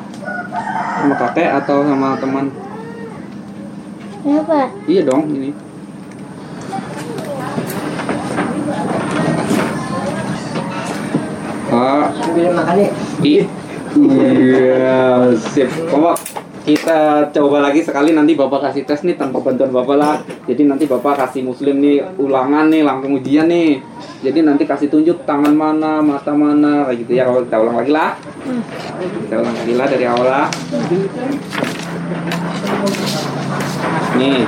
[0.98, 2.50] Sama kakek atau sama teman?
[4.26, 4.68] Pak.
[4.90, 5.54] Iya dong ini.
[11.76, 12.08] Ah,
[13.20, 13.44] I-
[13.96, 15.72] Iya, sip.
[15.88, 16.20] Bapak,
[16.68, 20.14] kita coba lagi sekali nanti Bapak kasih tes nih tanpa bantuan Bapak lah.
[20.44, 23.80] Jadi nanti Bapak kasih Muslim nih ulangan nih langsung ujian nih.
[24.20, 27.24] Jadi nanti kasih tunjuk tangan mana, mata mana, kayak gitu ya.
[27.24, 28.10] Kalau kita ulang lagi lah.
[29.00, 30.46] Kita ulang lagi lah dari awal lah.
[34.20, 34.40] Nih.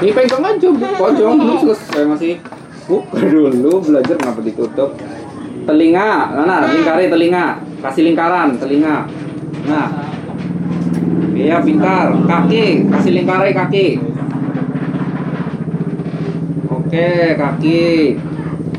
[0.00, 2.32] Ini pegang aja, pojok dulu selesai masih
[2.88, 4.96] buka dulu belajar kenapa ditutup.
[5.60, 9.04] Telinga, mana lingkari telinga, kasih lingkaran telinga.
[9.68, 9.88] Nah,
[11.36, 12.16] iya pintar.
[12.24, 13.86] Kaki, kasih lingkari kaki.
[16.70, 18.16] Oke, kaki.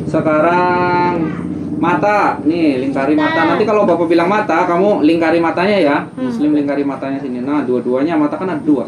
[0.10, 1.32] Sekarang
[1.80, 3.56] mata, nih lingkari mata.
[3.56, 5.98] Nanti kalau bapak bilang mata, kamu lingkari matanya ya.
[6.20, 7.40] Muslim lingkari matanya sini.
[7.40, 8.84] Nah, dua-duanya mata kan ada dua.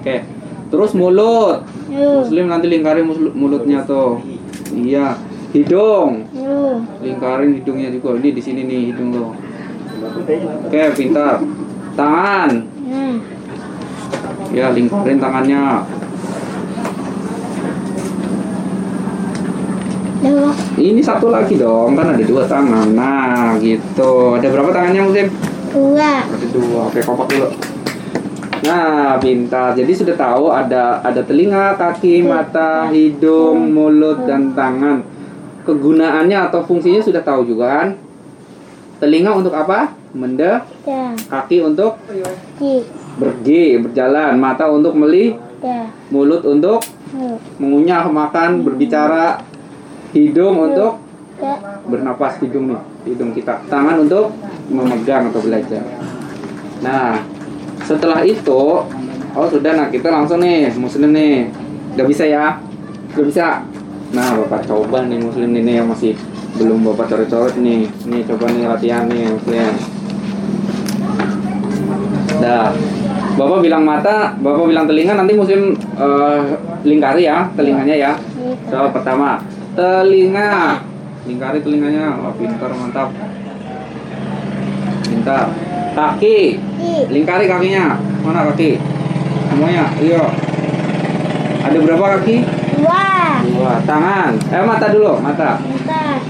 [0.00, 0.24] Oke.
[0.66, 1.62] Terus mulut.
[1.86, 4.18] Muslim nanti lingkari mulutnya tuh.
[4.76, 5.16] Iya.
[5.56, 6.28] Hidung.
[6.36, 6.84] Yu.
[7.00, 8.20] Lingkarin hidungnya juga.
[8.20, 9.32] Ini di sini nih hidung lo.
[10.68, 11.40] Oke, pintar.
[11.96, 12.50] Tangan.
[12.84, 13.16] Hmm.
[14.52, 15.64] Ya, lingkarin tangannya.
[20.26, 20.48] Ya.
[20.76, 22.92] Ini satu lagi dong, kan ada dua tangan.
[22.92, 24.36] Nah, gitu.
[24.36, 25.28] Ada berapa tangannya Muslim?
[25.72, 26.12] Dua.
[26.28, 26.80] Ada dua.
[26.92, 27.48] Oke, kompak dulu.
[28.64, 29.76] Nah, pintar.
[29.76, 35.04] Jadi sudah tahu ada ada telinga, kaki, mata, hidung, mulut, dan tangan.
[35.66, 37.88] Kegunaannya atau fungsinya sudah tahu juga kan?
[39.02, 39.92] Telinga untuk apa?
[40.16, 40.64] Mende,
[41.28, 42.00] kaki untuk
[43.20, 45.88] pergi, berjalan, mata untuk melihat, Ya.
[46.12, 46.84] mulut untuk
[47.56, 49.40] mengunyah, makan, berbicara,
[50.12, 51.00] hidung untuk
[51.88, 53.60] bernapas hidung nih hidung kita.
[53.68, 54.32] Tangan untuk
[54.68, 55.84] memegang atau belajar.
[56.80, 57.20] Nah
[57.84, 58.86] setelah itu
[59.36, 61.52] oh sudah nah kita langsung nih muslim nih.
[61.96, 62.56] Udah bisa ya?
[63.12, 63.46] Udah bisa?
[64.16, 66.16] Nah bapak coba nih muslim ini yang masih
[66.56, 67.84] belum bapak coret-coret nih.
[68.08, 69.72] Nih coba nih latihan nih muslim
[72.40, 72.72] dah.
[73.36, 76.40] Bapak bilang mata bapak bilang telinga nanti muslim eh,
[76.88, 78.12] lingkari ya telinganya ya.
[78.72, 79.44] So pertama
[79.76, 80.80] telinga.
[81.28, 82.16] Lingkari telinganya.
[82.22, 83.12] Wah pintar mantap.
[85.04, 85.52] Pintar
[85.96, 86.60] kaki.
[86.60, 86.94] Ki.
[87.08, 87.96] lingkari kakinya.
[88.20, 88.76] Mana kaki?
[89.48, 89.88] Semuanya.
[89.96, 90.46] Iya
[91.66, 92.36] ada berapa kaki?
[92.78, 93.06] Dua.
[93.42, 93.72] dua.
[93.82, 94.32] Tangan.
[94.38, 95.58] Eh mata dulu mata.
[95.58, 96.20] Empat.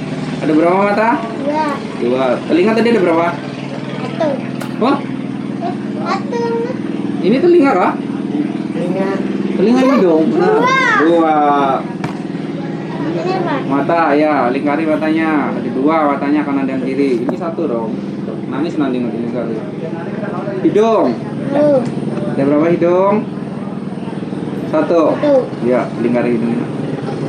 [0.40, 1.08] ada berapa mata?
[1.44, 1.66] Dua.
[2.00, 2.24] dua.
[2.48, 3.26] Telinga tadi ada berapa?
[3.36, 4.28] Satu.
[4.80, 4.96] wah
[6.00, 6.42] Satu.
[7.20, 7.92] ini telinga kah?
[8.72, 9.08] Telinga.
[9.60, 10.24] telinga ini dong.
[10.40, 11.36] Nah, dua.
[13.06, 13.60] Ini Pak.
[13.68, 14.48] mata ya.
[14.48, 15.52] Lingkari matanya.
[15.52, 17.28] Ada dua matanya kanan dan kiri.
[17.28, 17.90] Ini satu dong.
[18.48, 19.56] Nangis nanti nanti lingkari
[20.64, 21.08] hidung.
[22.36, 23.14] Ada berapa hidung?
[24.72, 25.02] Satu.
[25.20, 25.34] Satu.
[25.68, 26.64] ya lingkari hidungnya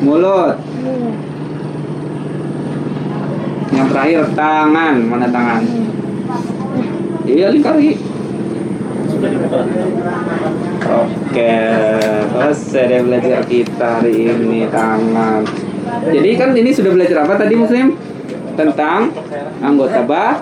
[0.02, 0.56] mulut.
[0.84, 0.96] Yu.
[3.76, 4.96] yang terakhir tangan.
[5.04, 5.62] Mana tangan?
[7.28, 8.00] Iya lingkari
[10.88, 11.58] Oke,
[12.32, 15.42] selesai deh belajar kita hari ini tangan.
[16.08, 17.98] Jadi kan ini sudah belajar apa tadi Muslim?
[18.58, 19.14] Tentang
[19.62, 20.42] anggota bah,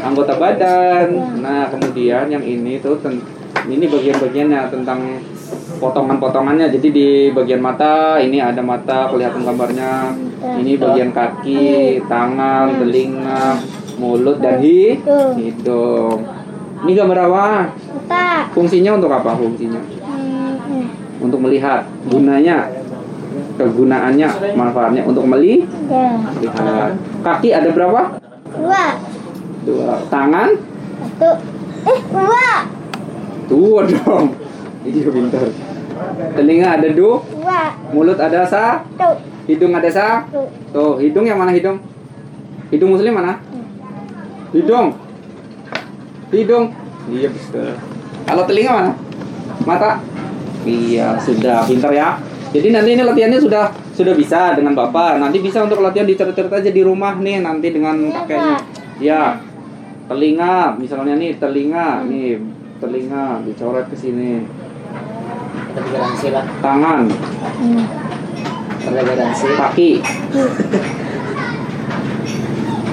[0.00, 1.06] anggota badan.
[1.42, 3.02] Nah, kemudian yang ini tuh
[3.66, 5.18] ini bagian-bagiannya tentang
[5.76, 6.70] potongan-potongannya.
[6.70, 10.14] Jadi di bagian mata ini ada mata kelihatan gambarnya.
[10.42, 13.58] Ini bagian kaki, tangan, telinga,
[13.98, 14.98] mulut dan hi-
[15.34, 16.22] hidung.
[16.82, 17.46] Ini gambar apa?
[18.50, 19.82] Fungsinya untuk apa fungsinya?
[21.18, 21.86] Untuk melihat.
[22.06, 22.70] Gunanya
[23.54, 26.16] kegunaannya, manfaatnya untuk meli- Ya.
[26.16, 26.92] melihat.
[27.20, 28.00] Kaki ada berapa?
[28.52, 28.84] Dua.
[29.62, 29.90] Dua.
[30.06, 30.50] Tangan?
[30.98, 31.30] Satu.
[31.82, 32.48] Eh, dua.
[33.46, 34.26] Dua dong.
[34.82, 35.46] Iya pintar.
[36.34, 37.62] Telinga ada dua, Dua.
[37.94, 39.14] mulut ada sa, Satu.
[39.46, 40.26] hidung ada sa.
[40.26, 40.42] Satu.
[40.74, 41.78] Tuh, hidung yang mana hidung?
[42.68, 43.38] Hidung muslim mana?
[44.50, 44.98] Hidung.
[46.30, 46.74] Hidung.
[47.06, 47.78] Iya betul.
[48.26, 48.90] Kalau telinga mana?
[49.62, 50.02] Mata.
[50.62, 52.18] Iya, sudah pintar ya.
[52.52, 55.16] Jadi nanti ini latihannya sudah sudah bisa dengan Bapak.
[55.16, 58.56] Nanti bisa untuk latihan dicoret-coret aja di rumah nih nanti dengan kakeknya.
[59.00, 59.40] Ya.
[60.02, 62.36] Telinga, misalnya nih telinga, nih
[62.76, 64.44] telinga dicoret ke sini.
[66.28, 66.44] Lah.
[66.60, 67.08] Tangan,
[67.62, 67.86] Hmm.
[69.56, 70.02] Kaki,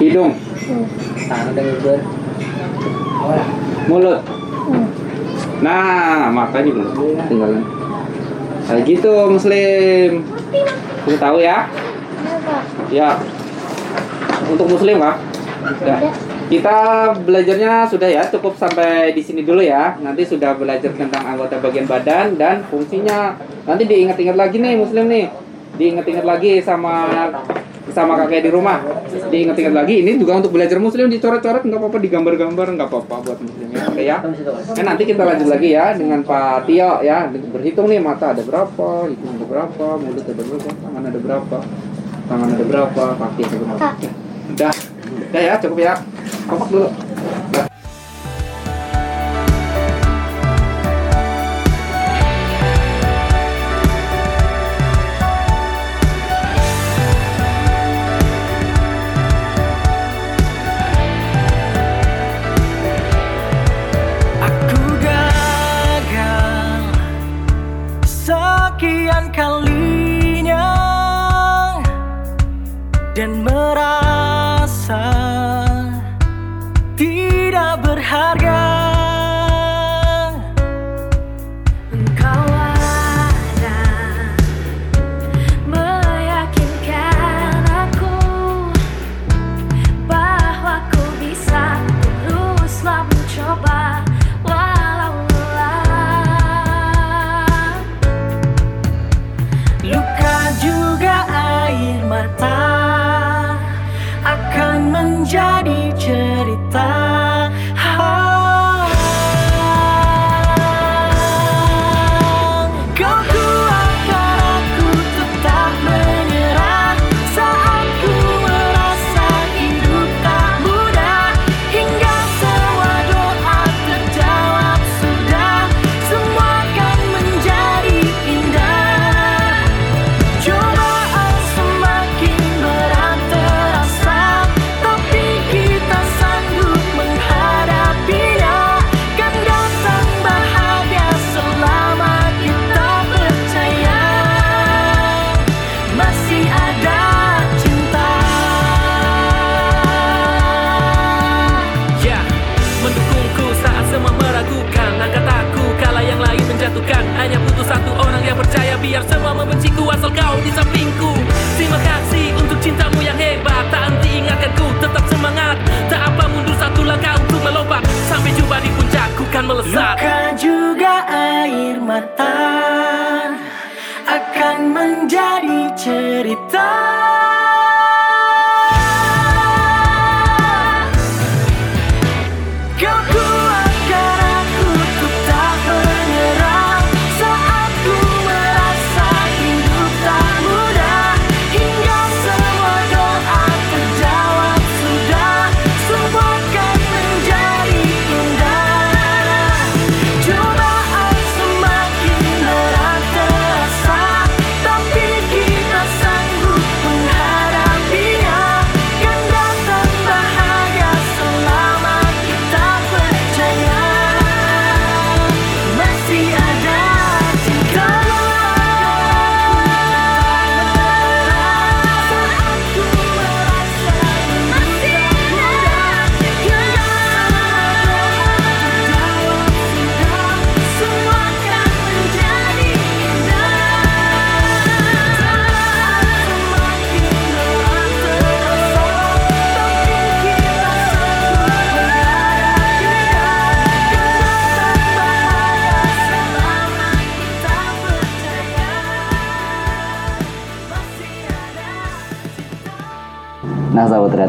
[0.00, 0.32] hidung,
[1.28, 2.00] Tangan dengan ber.
[3.90, 4.20] Mulut.
[5.60, 6.94] Nah, mata juga
[7.26, 7.79] tinggalan.
[8.70, 10.22] Kayak gitu Muslim.
[11.02, 11.66] Kamu tahu ya?
[12.94, 13.18] Ya.
[14.46, 15.16] Untuk Muslim Pak.
[15.82, 15.98] Ya.
[16.50, 16.78] Kita
[17.18, 19.98] belajarnya sudah ya, cukup sampai di sini dulu ya.
[19.98, 23.34] Nanti sudah belajar tentang anggota bagian badan dan fungsinya.
[23.66, 25.26] Nanti diingat-ingat lagi nih Muslim nih.
[25.74, 27.10] Diingat-ingat lagi sama
[27.90, 28.82] sama kakek di rumah.
[29.30, 30.02] Diingat-ingat lagi.
[30.02, 33.82] Ini juga untuk belajar Muslim dicoret-coret nggak apa-apa, digambar-gambar nggak apa-apa buat Muslim ya.
[33.86, 34.16] Oke ya.
[34.76, 37.30] Nah, nanti kita lanjut lagi ya dengan Pak Tio ya.
[37.30, 41.58] Berhitung nih mata ada berapa, hidung ada berapa, mulut ada berapa, tangan ada berapa,
[42.26, 43.88] tangan ada berapa, kaki ada berapa.
[44.00, 44.12] Ya.
[44.50, 44.72] Udah,
[45.30, 45.94] udah ya cukup ya.
[46.50, 46.88] Kompak dulu.
[47.54, 47.69] Udah.
[78.10, 78.39] Tidak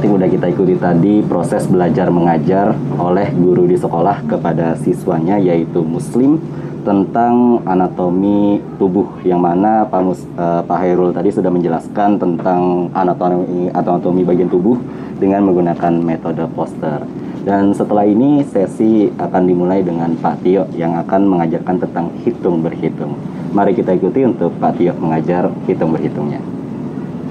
[0.02, 5.86] Kreatif udah kita ikuti tadi proses belajar mengajar oleh guru di sekolah kepada siswanya yaitu
[5.86, 6.42] Muslim
[6.82, 13.70] tentang anatomi tubuh yang mana Pak, Mus, eh, Pak Hairul tadi sudah menjelaskan tentang anatomi
[13.70, 14.82] anatomi bagian tubuh
[15.22, 17.06] dengan menggunakan metode poster.
[17.46, 23.22] Dan setelah ini sesi akan dimulai dengan Pak Tio yang akan mengajarkan tentang hitung berhitung.
[23.54, 26.42] Mari kita ikuti untuk Pak Tio mengajar hitung berhitungnya.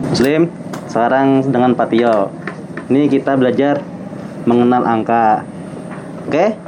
[0.07, 0.47] Muslim,
[0.87, 2.31] sekarang dengan Pak Tio.
[2.91, 3.86] Ini kita belajar
[4.43, 5.47] mengenal angka.
[6.26, 6.59] Oke?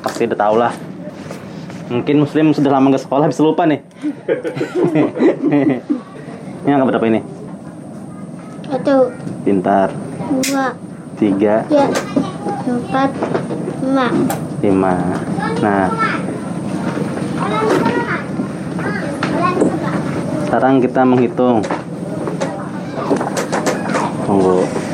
[0.00, 0.72] Pasti udah tau lah.
[1.92, 3.84] Mungkin Muslim sudah lama ke sekolah bisa lupa nih.
[6.64, 7.20] ini angka berapa ini?
[8.72, 9.12] Satu,
[9.44, 9.92] Pintar.
[10.48, 10.72] dua,
[11.20, 11.68] tiga,
[12.64, 13.10] empat,
[13.84, 14.08] lima.
[14.64, 14.94] lima.
[15.60, 15.88] Nah,
[20.48, 21.60] sekarang kita menghitung.
[24.24, 24.87] Tunggu.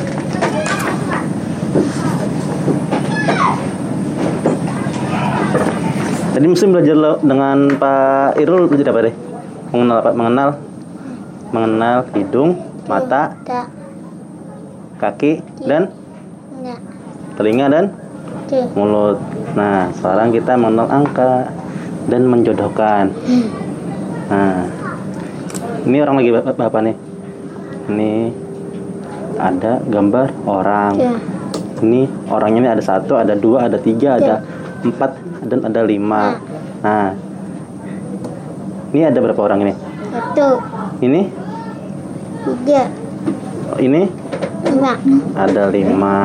[6.35, 9.15] Tadi muslim belajar lo- dengan Pak Irul belajar apa deh?
[9.71, 10.11] Mengenal apa?
[10.11, 10.49] Mengenal
[11.55, 13.39] mengenal hidung, mata,
[14.99, 15.87] kaki, dan
[17.39, 17.85] telinga dan
[18.75, 19.15] mulut.
[19.55, 21.47] Nah, sekarang kita mengenal angka
[22.11, 23.15] dan menjodohkan.
[24.27, 24.67] Nah,
[25.87, 26.95] ini orang lagi bap- bapak nih.
[27.87, 28.11] Ini
[29.39, 30.93] ada gambar orang.
[30.99, 31.15] Ya.
[31.79, 34.43] Ini orangnya ini ada satu, ada dua, ada tiga, ada
[34.85, 35.11] empat,
[35.49, 36.37] dan ada lima.
[36.85, 37.17] Nah,
[38.93, 39.73] ini ada berapa orang ini?
[40.13, 40.49] Satu,
[41.03, 41.21] Ini,
[42.45, 42.87] tiga,
[43.83, 44.07] ini
[44.63, 44.93] lima.
[45.35, 46.15] ada lima.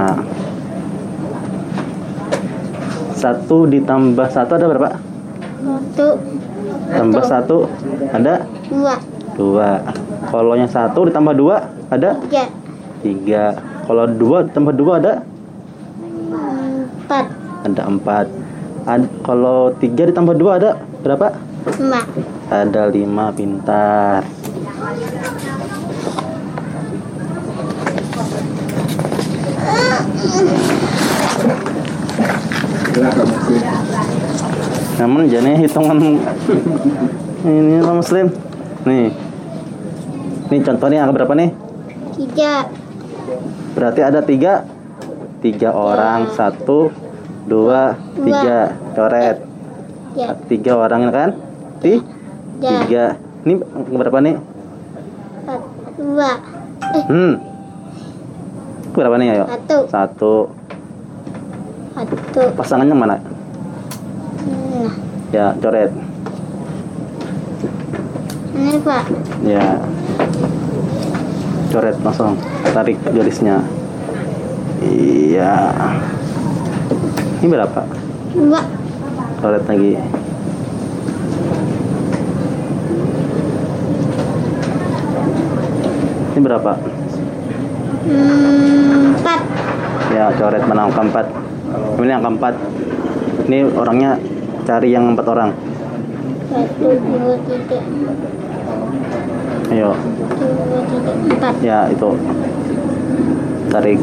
[3.18, 4.88] Satu ditambah satu ada berapa?
[5.60, 6.08] Satu,
[6.90, 7.56] Tambah satu
[8.10, 8.94] ada dua,
[9.36, 9.68] dua.
[10.30, 12.44] Kalau yang satu ditambah dua ada tiga,
[13.02, 13.44] tiga.
[13.84, 15.12] Kalau dua ditambah dua ada
[17.04, 17.24] empat,
[17.66, 18.26] ada empat.
[18.90, 20.70] Ad- kalau tiga ditambah dua ada
[21.06, 21.30] berapa?
[21.78, 22.02] lima.
[22.50, 24.26] Ada lima pintar.
[34.98, 36.18] Namun jadi hitungan
[37.46, 38.26] ini lo muslim.
[38.82, 39.14] Nih.
[40.50, 41.50] Ini contohnya angka berapa nih?
[42.18, 42.66] Tiga,
[43.70, 44.66] Berarti ada tiga
[45.38, 46.90] Tiga orang Satu
[47.50, 49.36] Dua Tiga Coret.
[50.14, 51.30] Ya, Tiga orang ini kan?
[51.82, 51.94] Ti?
[52.62, 53.04] Ya, Tiga.
[53.42, 53.54] Ini
[53.90, 54.36] berapa nih?
[56.00, 56.32] dua,
[57.10, 57.34] Hmm.
[58.94, 59.44] Berapa nih ayo?
[59.50, 59.78] Satu.
[59.90, 60.34] Satu.
[61.92, 62.42] Satu.
[62.54, 63.16] Pasangannya mana?
[63.18, 64.92] Nah,
[65.34, 65.90] Ya coret.
[68.54, 69.04] Ini pak,
[69.42, 69.82] Ya.
[71.70, 72.34] Coret langsung
[72.74, 73.62] Tarik garisnya
[74.82, 75.54] Iya
[77.40, 77.80] Ini berapa?
[78.36, 78.60] dua,
[79.40, 79.96] Coret lagi.
[86.36, 86.72] Ini berapa?
[88.04, 89.40] hmm, empat,
[90.12, 91.26] Ya coret mana angka empat?
[91.96, 92.54] Ini angka empat.
[93.48, 94.20] Ini orangnya
[94.68, 95.56] cari yang empat orang.
[96.52, 97.78] Satu, dua, tiga,
[99.72, 99.96] Ayo.
[99.96, 101.54] Dua, tiga, empat.
[101.64, 102.10] Ya itu.
[103.72, 103.96] Tarik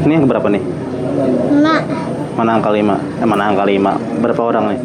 [0.00, 0.62] Ini yang berapa nih?
[1.52, 1.76] Lima,
[2.32, 2.96] Mana angka lima?
[3.20, 3.92] Eh mana angka lima?
[4.24, 4.80] Berapa orang nih?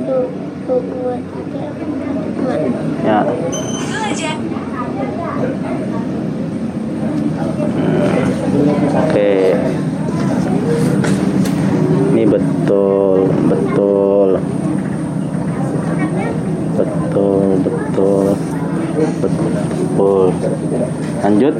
[3.07, 3.23] Ya
[8.99, 9.55] Oke
[12.11, 14.29] Ini betul Betul
[16.75, 18.35] Betul Betul
[19.23, 19.45] Betul
[21.23, 21.53] Lanjut.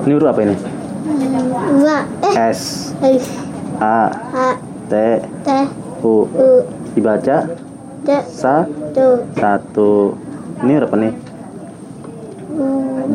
[0.00, 0.56] Ini huruf apa ini?
[1.70, 2.90] Dua, eh, S.
[2.98, 3.24] S,
[3.78, 4.10] A.
[4.34, 4.48] A,
[4.90, 4.94] T.
[5.46, 5.48] T,
[6.02, 6.26] U.
[6.26, 6.48] U,
[6.96, 7.46] Dibaca.
[8.02, 8.66] D, Sa.
[8.90, 9.06] Tu,
[9.38, 10.18] Satu.
[10.66, 11.29] Ini huruf apa nih?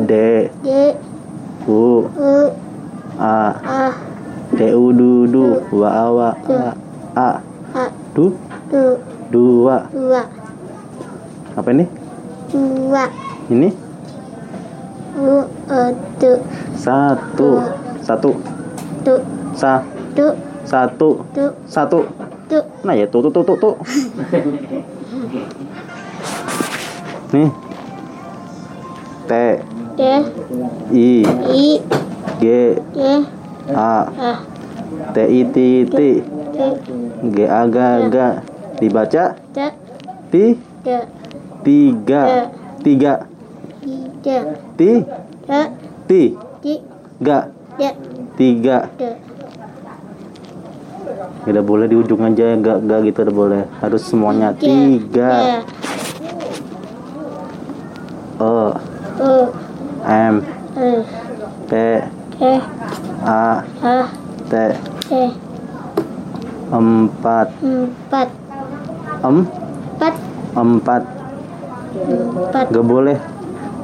[0.06, 0.12] D.
[0.62, 0.68] D,
[1.66, 2.06] U.
[2.06, 2.32] U,
[3.18, 3.36] A.
[3.58, 3.82] A,
[4.54, 4.60] D.
[4.74, 5.44] U du du.
[5.74, 6.28] Wa A wa
[7.18, 7.28] A
[7.74, 7.84] A.
[8.14, 8.32] Du.
[8.70, 8.82] Tu,
[9.26, 10.22] Dua dua,
[11.58, 11.82] Apa ini?
[12.50, 13.10] dua,
[13.50, 13.70] Ini?
[15.18, 15.80] U, E,
[16.22, 16.32] Tu,
[16.78, 17.50] Satu.
[18.06, 18.30] Satu.
[19.02, 19.14] Tu,
[19.58, 19.82] Sa.
[20.14, 20.26] Tu,
[20.62, 21.08] Satu.
[21.34, 22.06] Tu, Satu.
[22.46, 22.58] Tu.
[22.86, 23.74] Nah ya tuh tuh tuh tuh
[27.34, 27.50] Nih.
[29.26, 29.32] T
[29.96, 30.00] D,
[30.92, 31.24] I.
[31.24, 31.68] I,
[32.38, 32.44] G.
[32.94, 33.00] G,
[33.72, 33.94] A.
[35.12, 35.56] T I T
[35.88, 35.96] T.
[35.96, 35.98] T,
[37.32, 37.76] G A G
[38.12, 38.16] G.
[38.76, 39.24] Dibaca?
[39.50, 39.56] T,
[40.30, 40.94] D,
[41.64, 42.52] tiga.
[42.86, 43.26] Tiga
[44.26, 44.42] tiga,
[44.78, 44.90] ti
[46.06, 46.10] T,
[47.18, 47.38] ga
[47.78, 47.80] D,
[48.38, 48.78] tiga.
[51.46, 53.62] Tidak boleh di ujung aja gak gak gitu tidak boleh.
[53.78, 54.50] Harus semuanya.
[54.54, 55.62] D, tiga.
[58.38, 58.62] E
[59.16, 59.34] U,
[60.06, 60.34] M.
[61.66, 61.72] P
[63.26, 63.42] A.
[64.46, 64.54] T.
[66.66, 67.48] Empat.
[67.62, 68.28] Empat,
[69.26, 69.38] em?
[69.94, 70.14] Empat,
[70.54, 71.02] empat.
[71.96, 73.18] Empat, gak boleh.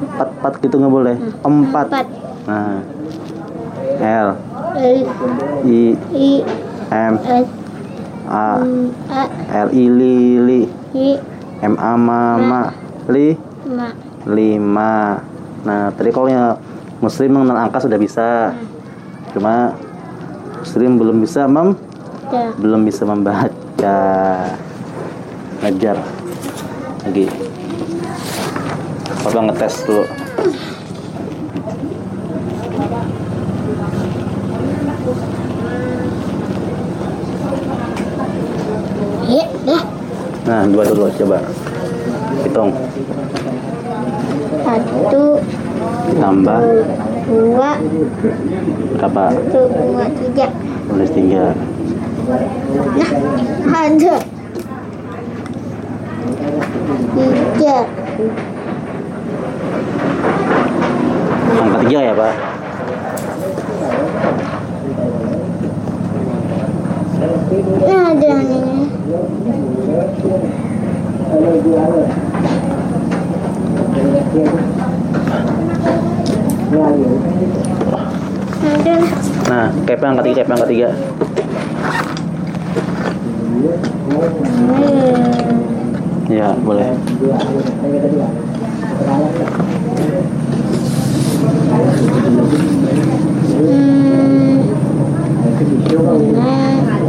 [0.03, 1.15] Empat, empat gitu nggak boleh.
[1.43, 1.87] Empat.
[1.91, 2.07] Empat.
[2.47, 2.79] Nah.
[3.99, 4.27] L.
[5.63, 5.95] I.
[6.11, 6.31] I.
[6.91, 7.13] M.
[8.27, 8.47] A.
[9.51, 9.67] L.
[9.75, 9.83] I.
[9.91, 11.09] Lili I.
[11.63, 11.75] M.
[11.79, 11.91] A.
[11.99, 12.71] Mama
[13.11, 13.35] Li.
[13.67, 13.87] Ma.
[14.23, 15.32] Lima.
[15.63, 16.59] Nah, tadi kalau yang
[16.99, 18.51] Muslim mengenal angka sudah bisa.
[19.31, 19.75] Cuma
[20.63, 21.75] Muslim belum bisa mem
[22.31, 23.99] Da belum bisa membaca.
[25.63, 25.97] Ngajar
[27.07, 27.27] lagi.
[29.23, 30.03] Papa ngetes dulu.
[39.23, 39.83] Ya dah
[40.43, 41.39] Nah, dua dulu coba.
[42.43, 42.75] Hitung.
[44.73, 45.37] Satu.
[46.17, 46.59] Tambah
[47.29, 47.71] Dua.
[48.97, 49.23] Berapa?
[49.37, 50.47] Satu Dua Tiga.
[50.89, 51.45] Tulis tiga.
[53.69, 54.15] Nah ada.
[57.13, 57.77] Tiga.
[61.53, 62.33] Angka tiga ya, Pak?
[67.83, 68.89] Nah ada ini.
[71.33, 72.32] Ada
[74.33, 74.49] Nah,
[79.85, 80.89] kepeng angka tiga, kepeng angka tiga.
[86.33, 86.97] Ya, boleh.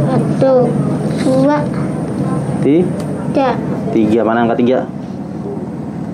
[0.05, 0.69] Satu
[1.25, 1.57] Dua
[2.61, 2.85] Ti,
[3.33, 3.57] Tiga
[3.89, 4.85] tiga mana angka tiga?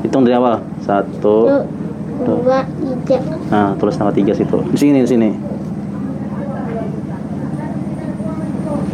[0.08, 0.71] Hitung dari awal.
[0.86, 1.66] Satu.
[2.22, 3.18] Dua Tiga
[3.50, 4.58] Nah, tulis angka tiga situ.
[4.70, 5.30] Di sini, di sini.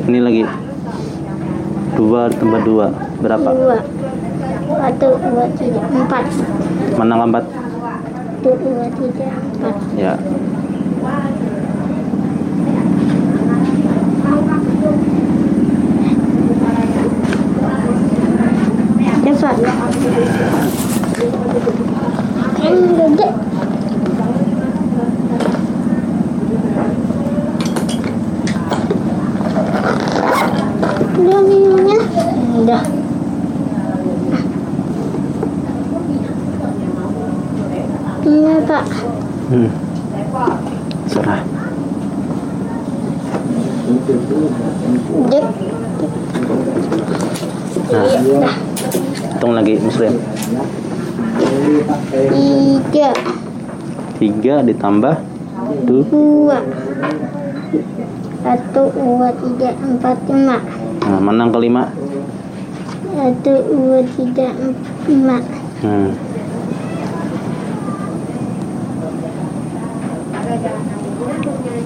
[0.08, 0.44] Ini lagi.
[1.98, 2.88] Dua tambah dua
[3.20, 3.50] berapa?
[3.52, 3.78] Dua
[4.70, 6.26] Satu Dua Tiga Empat
[6.94, 7.44] Mana empat?
[8.46, 10.14] Satu Dua Tiga Empat Ya.
[19.38, 21.07] Cepat Yang
[31.18, 31.98] Udah minumnya
[32.62, 32.84] Udah
[38.28, 38.86] Iya pak
[39.48, 39.72] Hmm.
[41.08, 41.40] Serah.
[45.32, 45.46] Dek
[47.88, 48.04] Nah,
[49.32, 50.27] hitung lagi Muslim.
[54.18, 55.16] 3 ditambah
[55.86, 56.10] 2
[58.48, 61.84] 1, 2, 3, 4, 5 Nah, mana yang kelima?
[63.14, 64.74] 1, 2, 3, 4,
[65.06, 66.10] 5 hmm.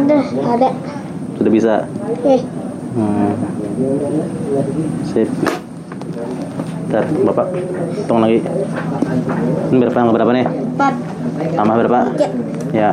[0.00, 0.22] Udah
[0.56, 0.68] ada
[1.36, 1.74] Sudah bisa.
[2.08, 2.34] Oke
[2.90, 3.38] Hmm.
[5.06, 5.30] Sip.
[6.90, 7.46] Bentar, Bapak.
[7.94, 8.42] Hitung lagi.
[9.70, 10.46] Ini berapa angka berapa nih?
[10.50, 10.94] Empat
[11.54, 12.00] Tambah berapa?
[12.18, 12.26] Tiga
[12.74, 12.90] Ya.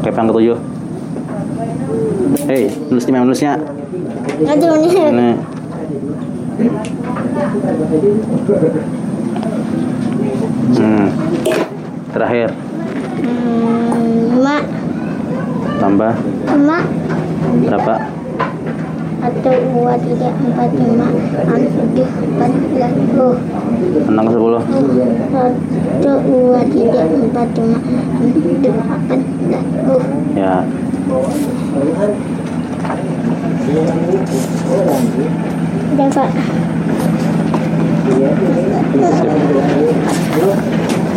[0.00, 0.56] Oke, angka tujuh.
[2.48, 3.60] Hei, nulis di nulisnya?
[4.48, 5.30] Aduh nih Ini.
[10.80, 11.29] Hmm.
[12.10, 12.48] Terakhir
[13.20, 14.56] Hmm, Lima
[15.80, 16.12] tambah
[16.50, 16.78] Lima
[17.66, 17.94] berapa?
[19.20, 23.36] Satu Dua Tiga Empat Lima Enam Tujuh Empat Belas Oh
[23.80, 24.62] Menang ke sepuluh.
[25.30, 30.02] Satu, dua, tiga, empat, lima, enam, tujuh, delapan, sembilan, sepuluh.
[30.34, 30.66] Ya.
[35.90, 36.30] Udah, Pak.
[40.40, 41.09] Udah.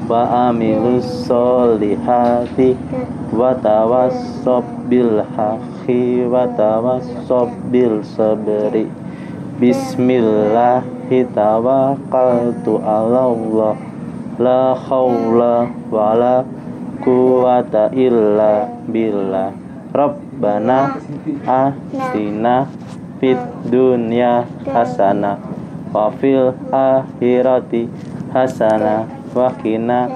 [0.09, 2.73] wa amilus solihati
[3.29, 8.89] wa tawassob bil haqqi wa tawassob bil sabri.
[9.61, 13.77] Bismillahi tawakkaltu ala Allah
[14.39, 16.47] La khawla wa la
[17.05, 19.53] quwata illa billah.
[19.93, 20.97] Rabbana
[21.45, 22.71] atina
[23.21, 23.37] fid
[23.67, 25.37] dunya hasana
[25.91, 27.91] wa fil akhirati
[28.31, 30.09] hasana wa qina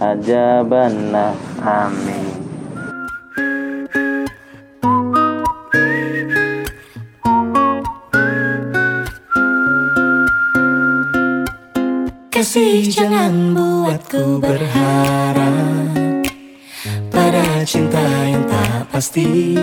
[0.00, 2.40] azabannar amin.
[12.40, 16.24] Kasih jangan buatku berharap
[17.12, 19.60] Pada cinta yang tak pasti.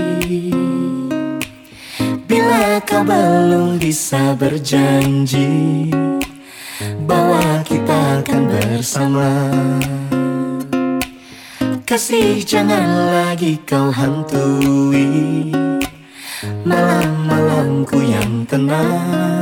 [2.29, 5.89] Bila kau belum bisa berjanji
[7.09, 7.56] Bahwa
[8.77, 9.49] bersama.
[11.81, 15.49] Kasih jangan lagi kau hantui
[16.61, 19.41] Malam-malamku yang tenang.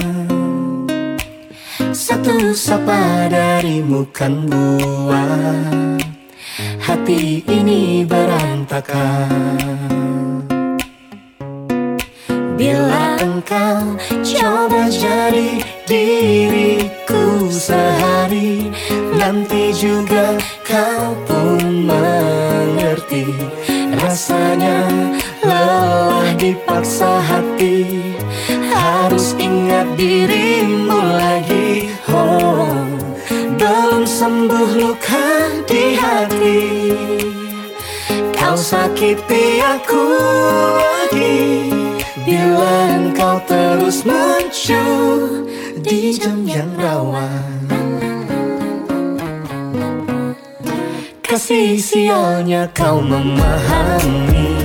[1.91, 5.99] Satu sapa darimu kan buat
[6.79, 9.35] hati ini berantakan
[12.55, 18.71] Bila engkau coba jadi diriku sehari
[19.19, 23.27] Nanti juga kau pun mengerti.
[23.99, 24.87] Rasanya
[25.43, 28.15] lelah dipaksa hati
[28.71, 31.91] Harus ingat dirimu lagi.
[32.07, 32.71] Oh,
[33.59, 36.63] belum sembuh luka di hati.
[38.31, 40.07] Kau sakiti aku
[40.79, 41.84] lagi
[42.25, 45.45] Bila engkau terus muncul
[45.77, 47.69] Di jam yang rawan.
[51.21, 54.57] Kasih sialnya kau memahami.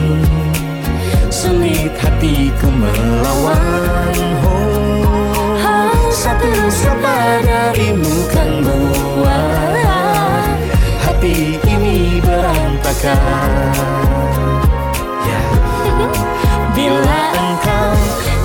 [1.28, 4.16] Sulit hatiku melawan.
[4.40, 10.56] Oh, Satu sapa darimu kan buat.
[11.04, 13.99] Hati ini berantakan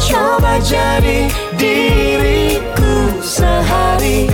[0.05, 4.29] coba jadi diriku sehari.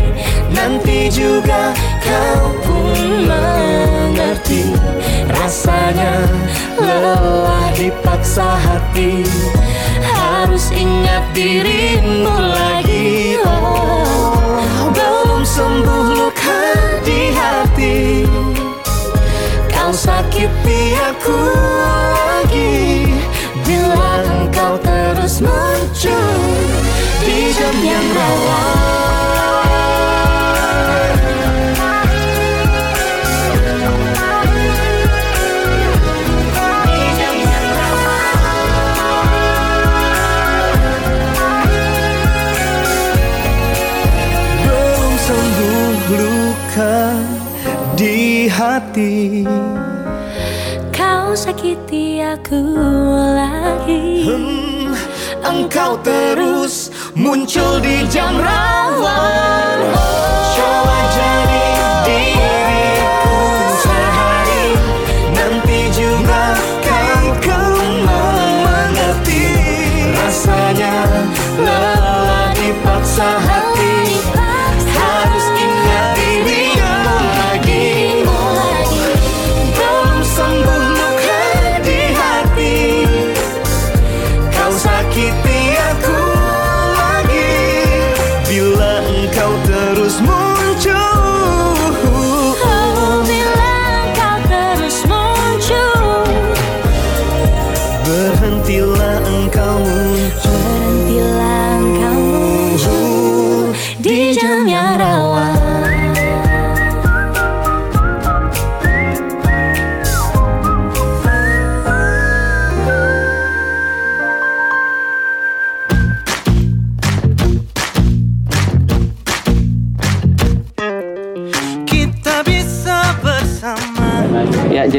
[0.52, 1.72] Nanti juga
[2.04, 4.76] kau pun mengerti.
[5.32, 6.28] Rasanya
[6.76, 9.24] lelah dipaksa hati.
[10.04, 13.40] Harus ingat dirimu lagi.
[13.42, 16.64] Oh, Belum sembuh luka
[17.08, 18.28] di hati.
[19.72, 21.61] Kau sakiti aku
[25.42, 26.38] muncul
[27.26, 28.78] Di jam yang rawan
[36.86, 37.06] Di
[44.62, 46.98] Belum sembuh luka
[47.98, 49.46] di hati
[50.92, 52.60] Kau sakiti aku
[53.36, 54.26] lagi.
[54.28, 54.61] Hmm,
[55.42, 59.78] Engkau terus muncul di jam rawan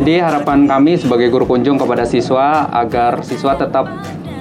[0.03, 3.86] jadi harapan kami sebagai guru kunjung kepada siswa agar siswa tetap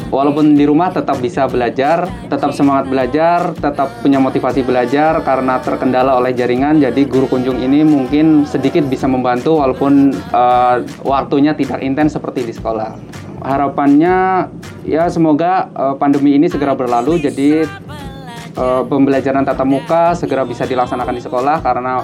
[0.09, 6.17] walaupun di rumah tetap bisa belajar, tetap semangat belajar, tetap punya motivasi belajar karena terkendala
[6.17, 6.81] oleh jaringan.
[6.81, 12.57] Jadi guru kunjung ini mungkin sedikit bisa membantu walaupun uh, waktunya tidak intens seperti di
[12.57, 12.97] sekolah.
[13.45, 14.49] Harapannya
[14.81, 17.69] ya semoga uh, pandemi ini segera berlalu jadi
[18.57, 22.01] uh, pembelajaran tatap muka segera bisa dilaksanakan di sekolah karena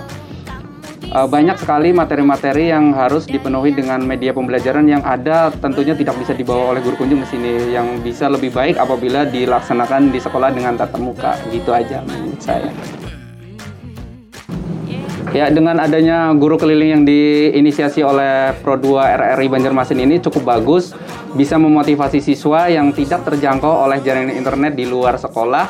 [1.07, 6.75] banyak sekali materi-materi yang harus dipenuhi dengan media pembelajaran yang ada tentunya tidak bisa dibawa
[6.75, 7.71] oleh guru kunjung ke sini.
[7.71, 11.39] Yang bisa lebih baik apabila dilaksanakan di sekolah dengan tatap muka.
[11.47, 12.69] Gitu aja menurut saya.
[15.35, 20.95] Ya, dengan adanya guru keliling yang diinisiasi oleh Pro 2 RRI Banjarmasin ini cukup bagus,
[21.35, 25.67] bisa memotivasi siswa yang tidak terjangkau oleh jaringan internet di luar sekolah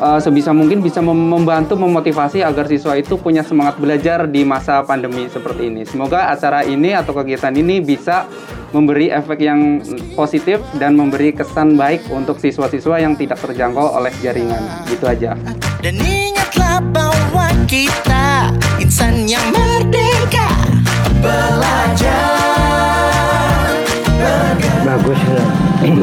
[0.00, 4.82] uh, sebisa mungkin bisa mem membantu memotivasi agar siswa itu punya semangat belajar di masa
[4.82, 5.84] pandemi seperti ini.
[5.84, 8.26] Semoga acara ini atau kegiatan ini bisa
[8.72, 9.84] memberi efek yang
[10.16, 14.62] positif dan memberi kesan baik untuk siswa-siswa yang tidak terjangkau oleh jaringan.
[14.88, 15.36] Gitu aja.
[15.84, 20.48] Dan ingatlah bahwa kita insan yang merdeka
[21.20, 22.40] belajar
[24.90, 25.96] bagus lah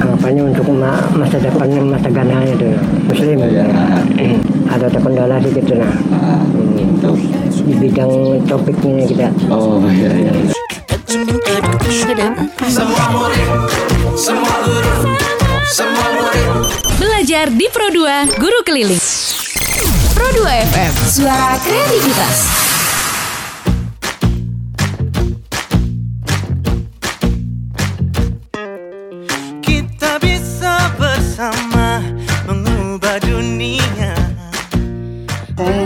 [0.00, 2.68] harapannya untuk ma- masa depan masa gananya itu
[3.06, 3.38] muslim
[4.66, 5.92] ada terkendala sedikit lah
[7.04, 7.20] Hmm.
[7.62, 8.10] di bidang
[8.44, 10.32] topik ini kita oh iya iya
[12.64, 13.48] Semua murid,
[14.16, 15.12] semua guru,
[15.66, 16.48] semua murid
[16.96, 18.98] Belajar di Pro 2 Guru Keliling.
[20.10, 22.63] Pro 2 FM, suara kreativitas.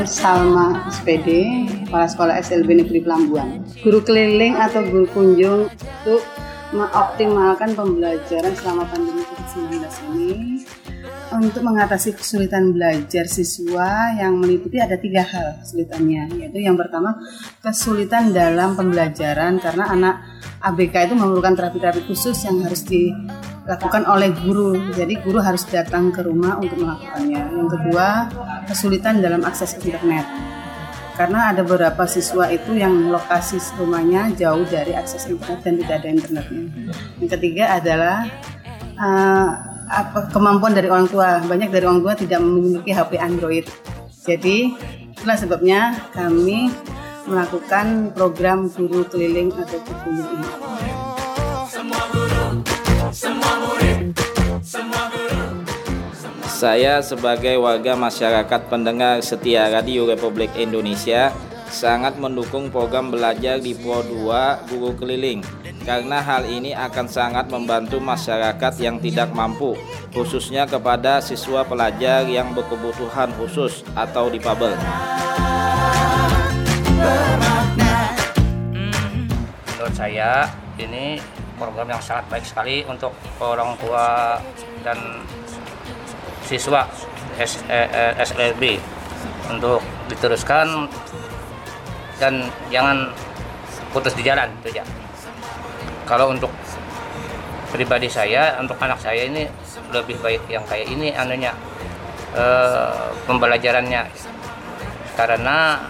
[0.09, 1.29] Salma SPD,
[1.85, 3.61] Kepala Sekolah SLB Negeri Pelambuan.
[3.85, 6.25] Guru keliling atau guru kunjung untuk
[6.73, 9.85] mengoptimalkan pembelajaran selama pandemi COVID-19
[10.17, 10.33] ini
[11.29, 17.21] untuk mengatasi kesulitan belajar siswa yang meliputi ada tiga hal kesulitannya yaitu yang pertama
[17.61, 20.15] kesulitan dalam pembelajaran karena anak
[20.59, 24.75] ABK itu memerlukan terapi-terapi khusus yang harus dilakukan oleh guru.
[24.91, 27.43] Jadi guru harus datang ke rumah untuk melakukannya.
[27.55, 28.07] Yang kedua
[28.67, 30.27] kesulitan dalam akses internet.
[31.15, 36.09] Karena ada beberapa siswa itu yang lokasi rumahnya jauh dari akses internet dan tidak ada
[36.15, 36.65] internetnya.
[37.19, 38.17] Yang ketiga adalah
[38.99, 41.41] uh, apa kemampuan dari orang tua.
[41.43, 43.65] Banyak dari orang tua tidak memiliki HP Android.
[44.29, 44.77] Jadi
[45.17, 46.69] itulah sebabnya kami
[47.29, 50.49] melakukan program guru keliling atau guru ini.
[56.59, 61.31] Saya sebagai warga masyarakat pendengar setia Radio Republik Indonesia
[61.69, 65.45] sangat mendukung program belajar di Pro 2 Guru Keliling
[65.85, 69.77] karena hal ini akan sangat membantu masyarakat yang tidak mampu
[70.13, 74.77] khususnya kepada siswa pelajar yang berkebutuhan khusus atau difabel.
[79.89, 80.45] menurut saya
[80.77, 81.17] ini
[81.57, 84.37] program yang sangat baik sekali untuk orang tua
[84.85, 84.99] dan
[86.45, 86.85] siswa
[87.41, 88.77] S, eh, eh, SLB
[89.49, 89.81] untuk
[90.13, 90.91] diteruskan
[92.19, 93.11] dan jangan
[93.95, 94.85] putus di jalan itu ya.
[96.05, 96.53] Kalau untuk
[97.71, 99.47] pribadi saya, untuk anak saya ini
[99.93, 101.55] lebih baik yang kayak ini anunya
[102.35, 104.03] eh, pembelajarannya.
[105.17, 105.83] Karena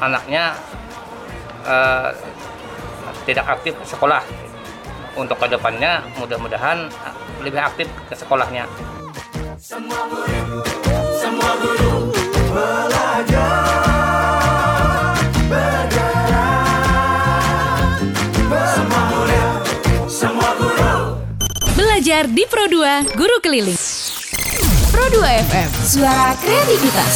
[0.00, 0.54] anaknya
[1.66, 2.10] eh,
[3.26, 4.22] tidak aktif ke sekolah.
[5.16, 6.92] Untuk ke depannya mudah-mudahan
[7.40, 8.68] lebih aktif ke sekolahnya.
[9.56, 10.85] Semua
[22.16, 23.76] Belajar di Pro 2 Guru Keliling.
[24.88, 25.20] Pro 2
[25.52, 27.12] FM, suara kreativitas.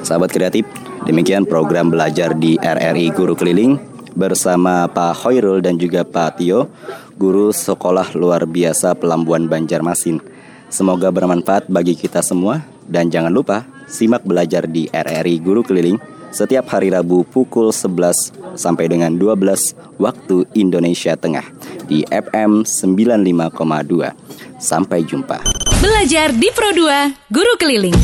[0.00, 0.64] Sahabat kreatif,
[1.04, 3.76] demikian program belajar di RRI Guru Keliling
[4.16, 6.72] bersama Pak Hoirul dan juga Pak Tio,
[7.20, 10.24] guru sekolah luar biasa Pelambuan Banjarmasin.
[10.72, 16.00] Semoga bermanfaat bagi kita semua dan jangan lupa simak belajar di RRI Guru Keliling
[16.30, 21.46] setiap hari Rabu pukul 11 sampai dengan 12 waktu Indonesia Tengah
[21.86, 24.14] di FM 95,2.
[24.60, 25.40] Sampai jumpa.
[25.80, 27.96] Belajar di Pro 2 Guru Keliling.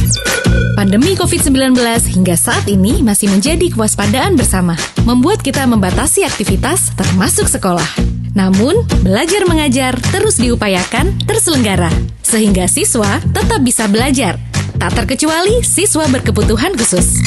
[0.76, 1.76] Pandemi COVID-19
[2.12, 4.76] hingga saat ini masih menjadi kewaspadaan bersama,
[5.08, 7.88] membuat kita membatasi aktivitas termasuk sekolah.
[8.36, 11.88] Namun, belajar mengajar terus diupayakan terselenggara,
[12.20, 14.36] sehingga siswa tetap bisa belajar.
[14.76, 17.24] Tak terkecuali siswa berkebutuhan khusus.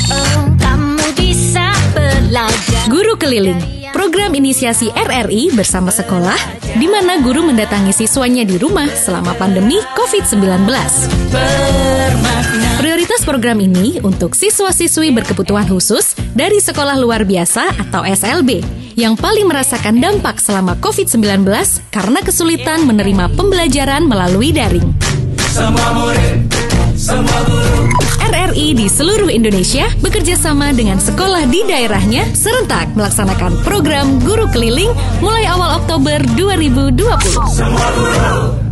[0.61, 0.88] Kamu
[1.19, 3.59] bisa belajar Guru Keliling,
[3.91, 6.39] program inisiasi RRI bersama sekolah,
[6.79, 10.63] di mana guru mendatangi siswanya di rumah selama pandemi COVID-19.
[12.79, 18.63] Prioritas program ini untuk siswa-siswi berkebutuhan khusus dari sekolah luar biasa atau SLB
[18.95, 21.43] yang paling merasakan dampak selama COVID-19
[21.91, 24.95] karena kesulitan menerima pembelajaran melalui daring.
[25.51, 26.47] Semua murid,
[28.19, 34.91] RRI di seluruh Indonesia bekerja sama dengan sekolah di daerahnya serentak melaksanakan program guru keliling
[35.23, 36.99] mulai awal Oktober 2020.
[37.55, 38.68] Semua guru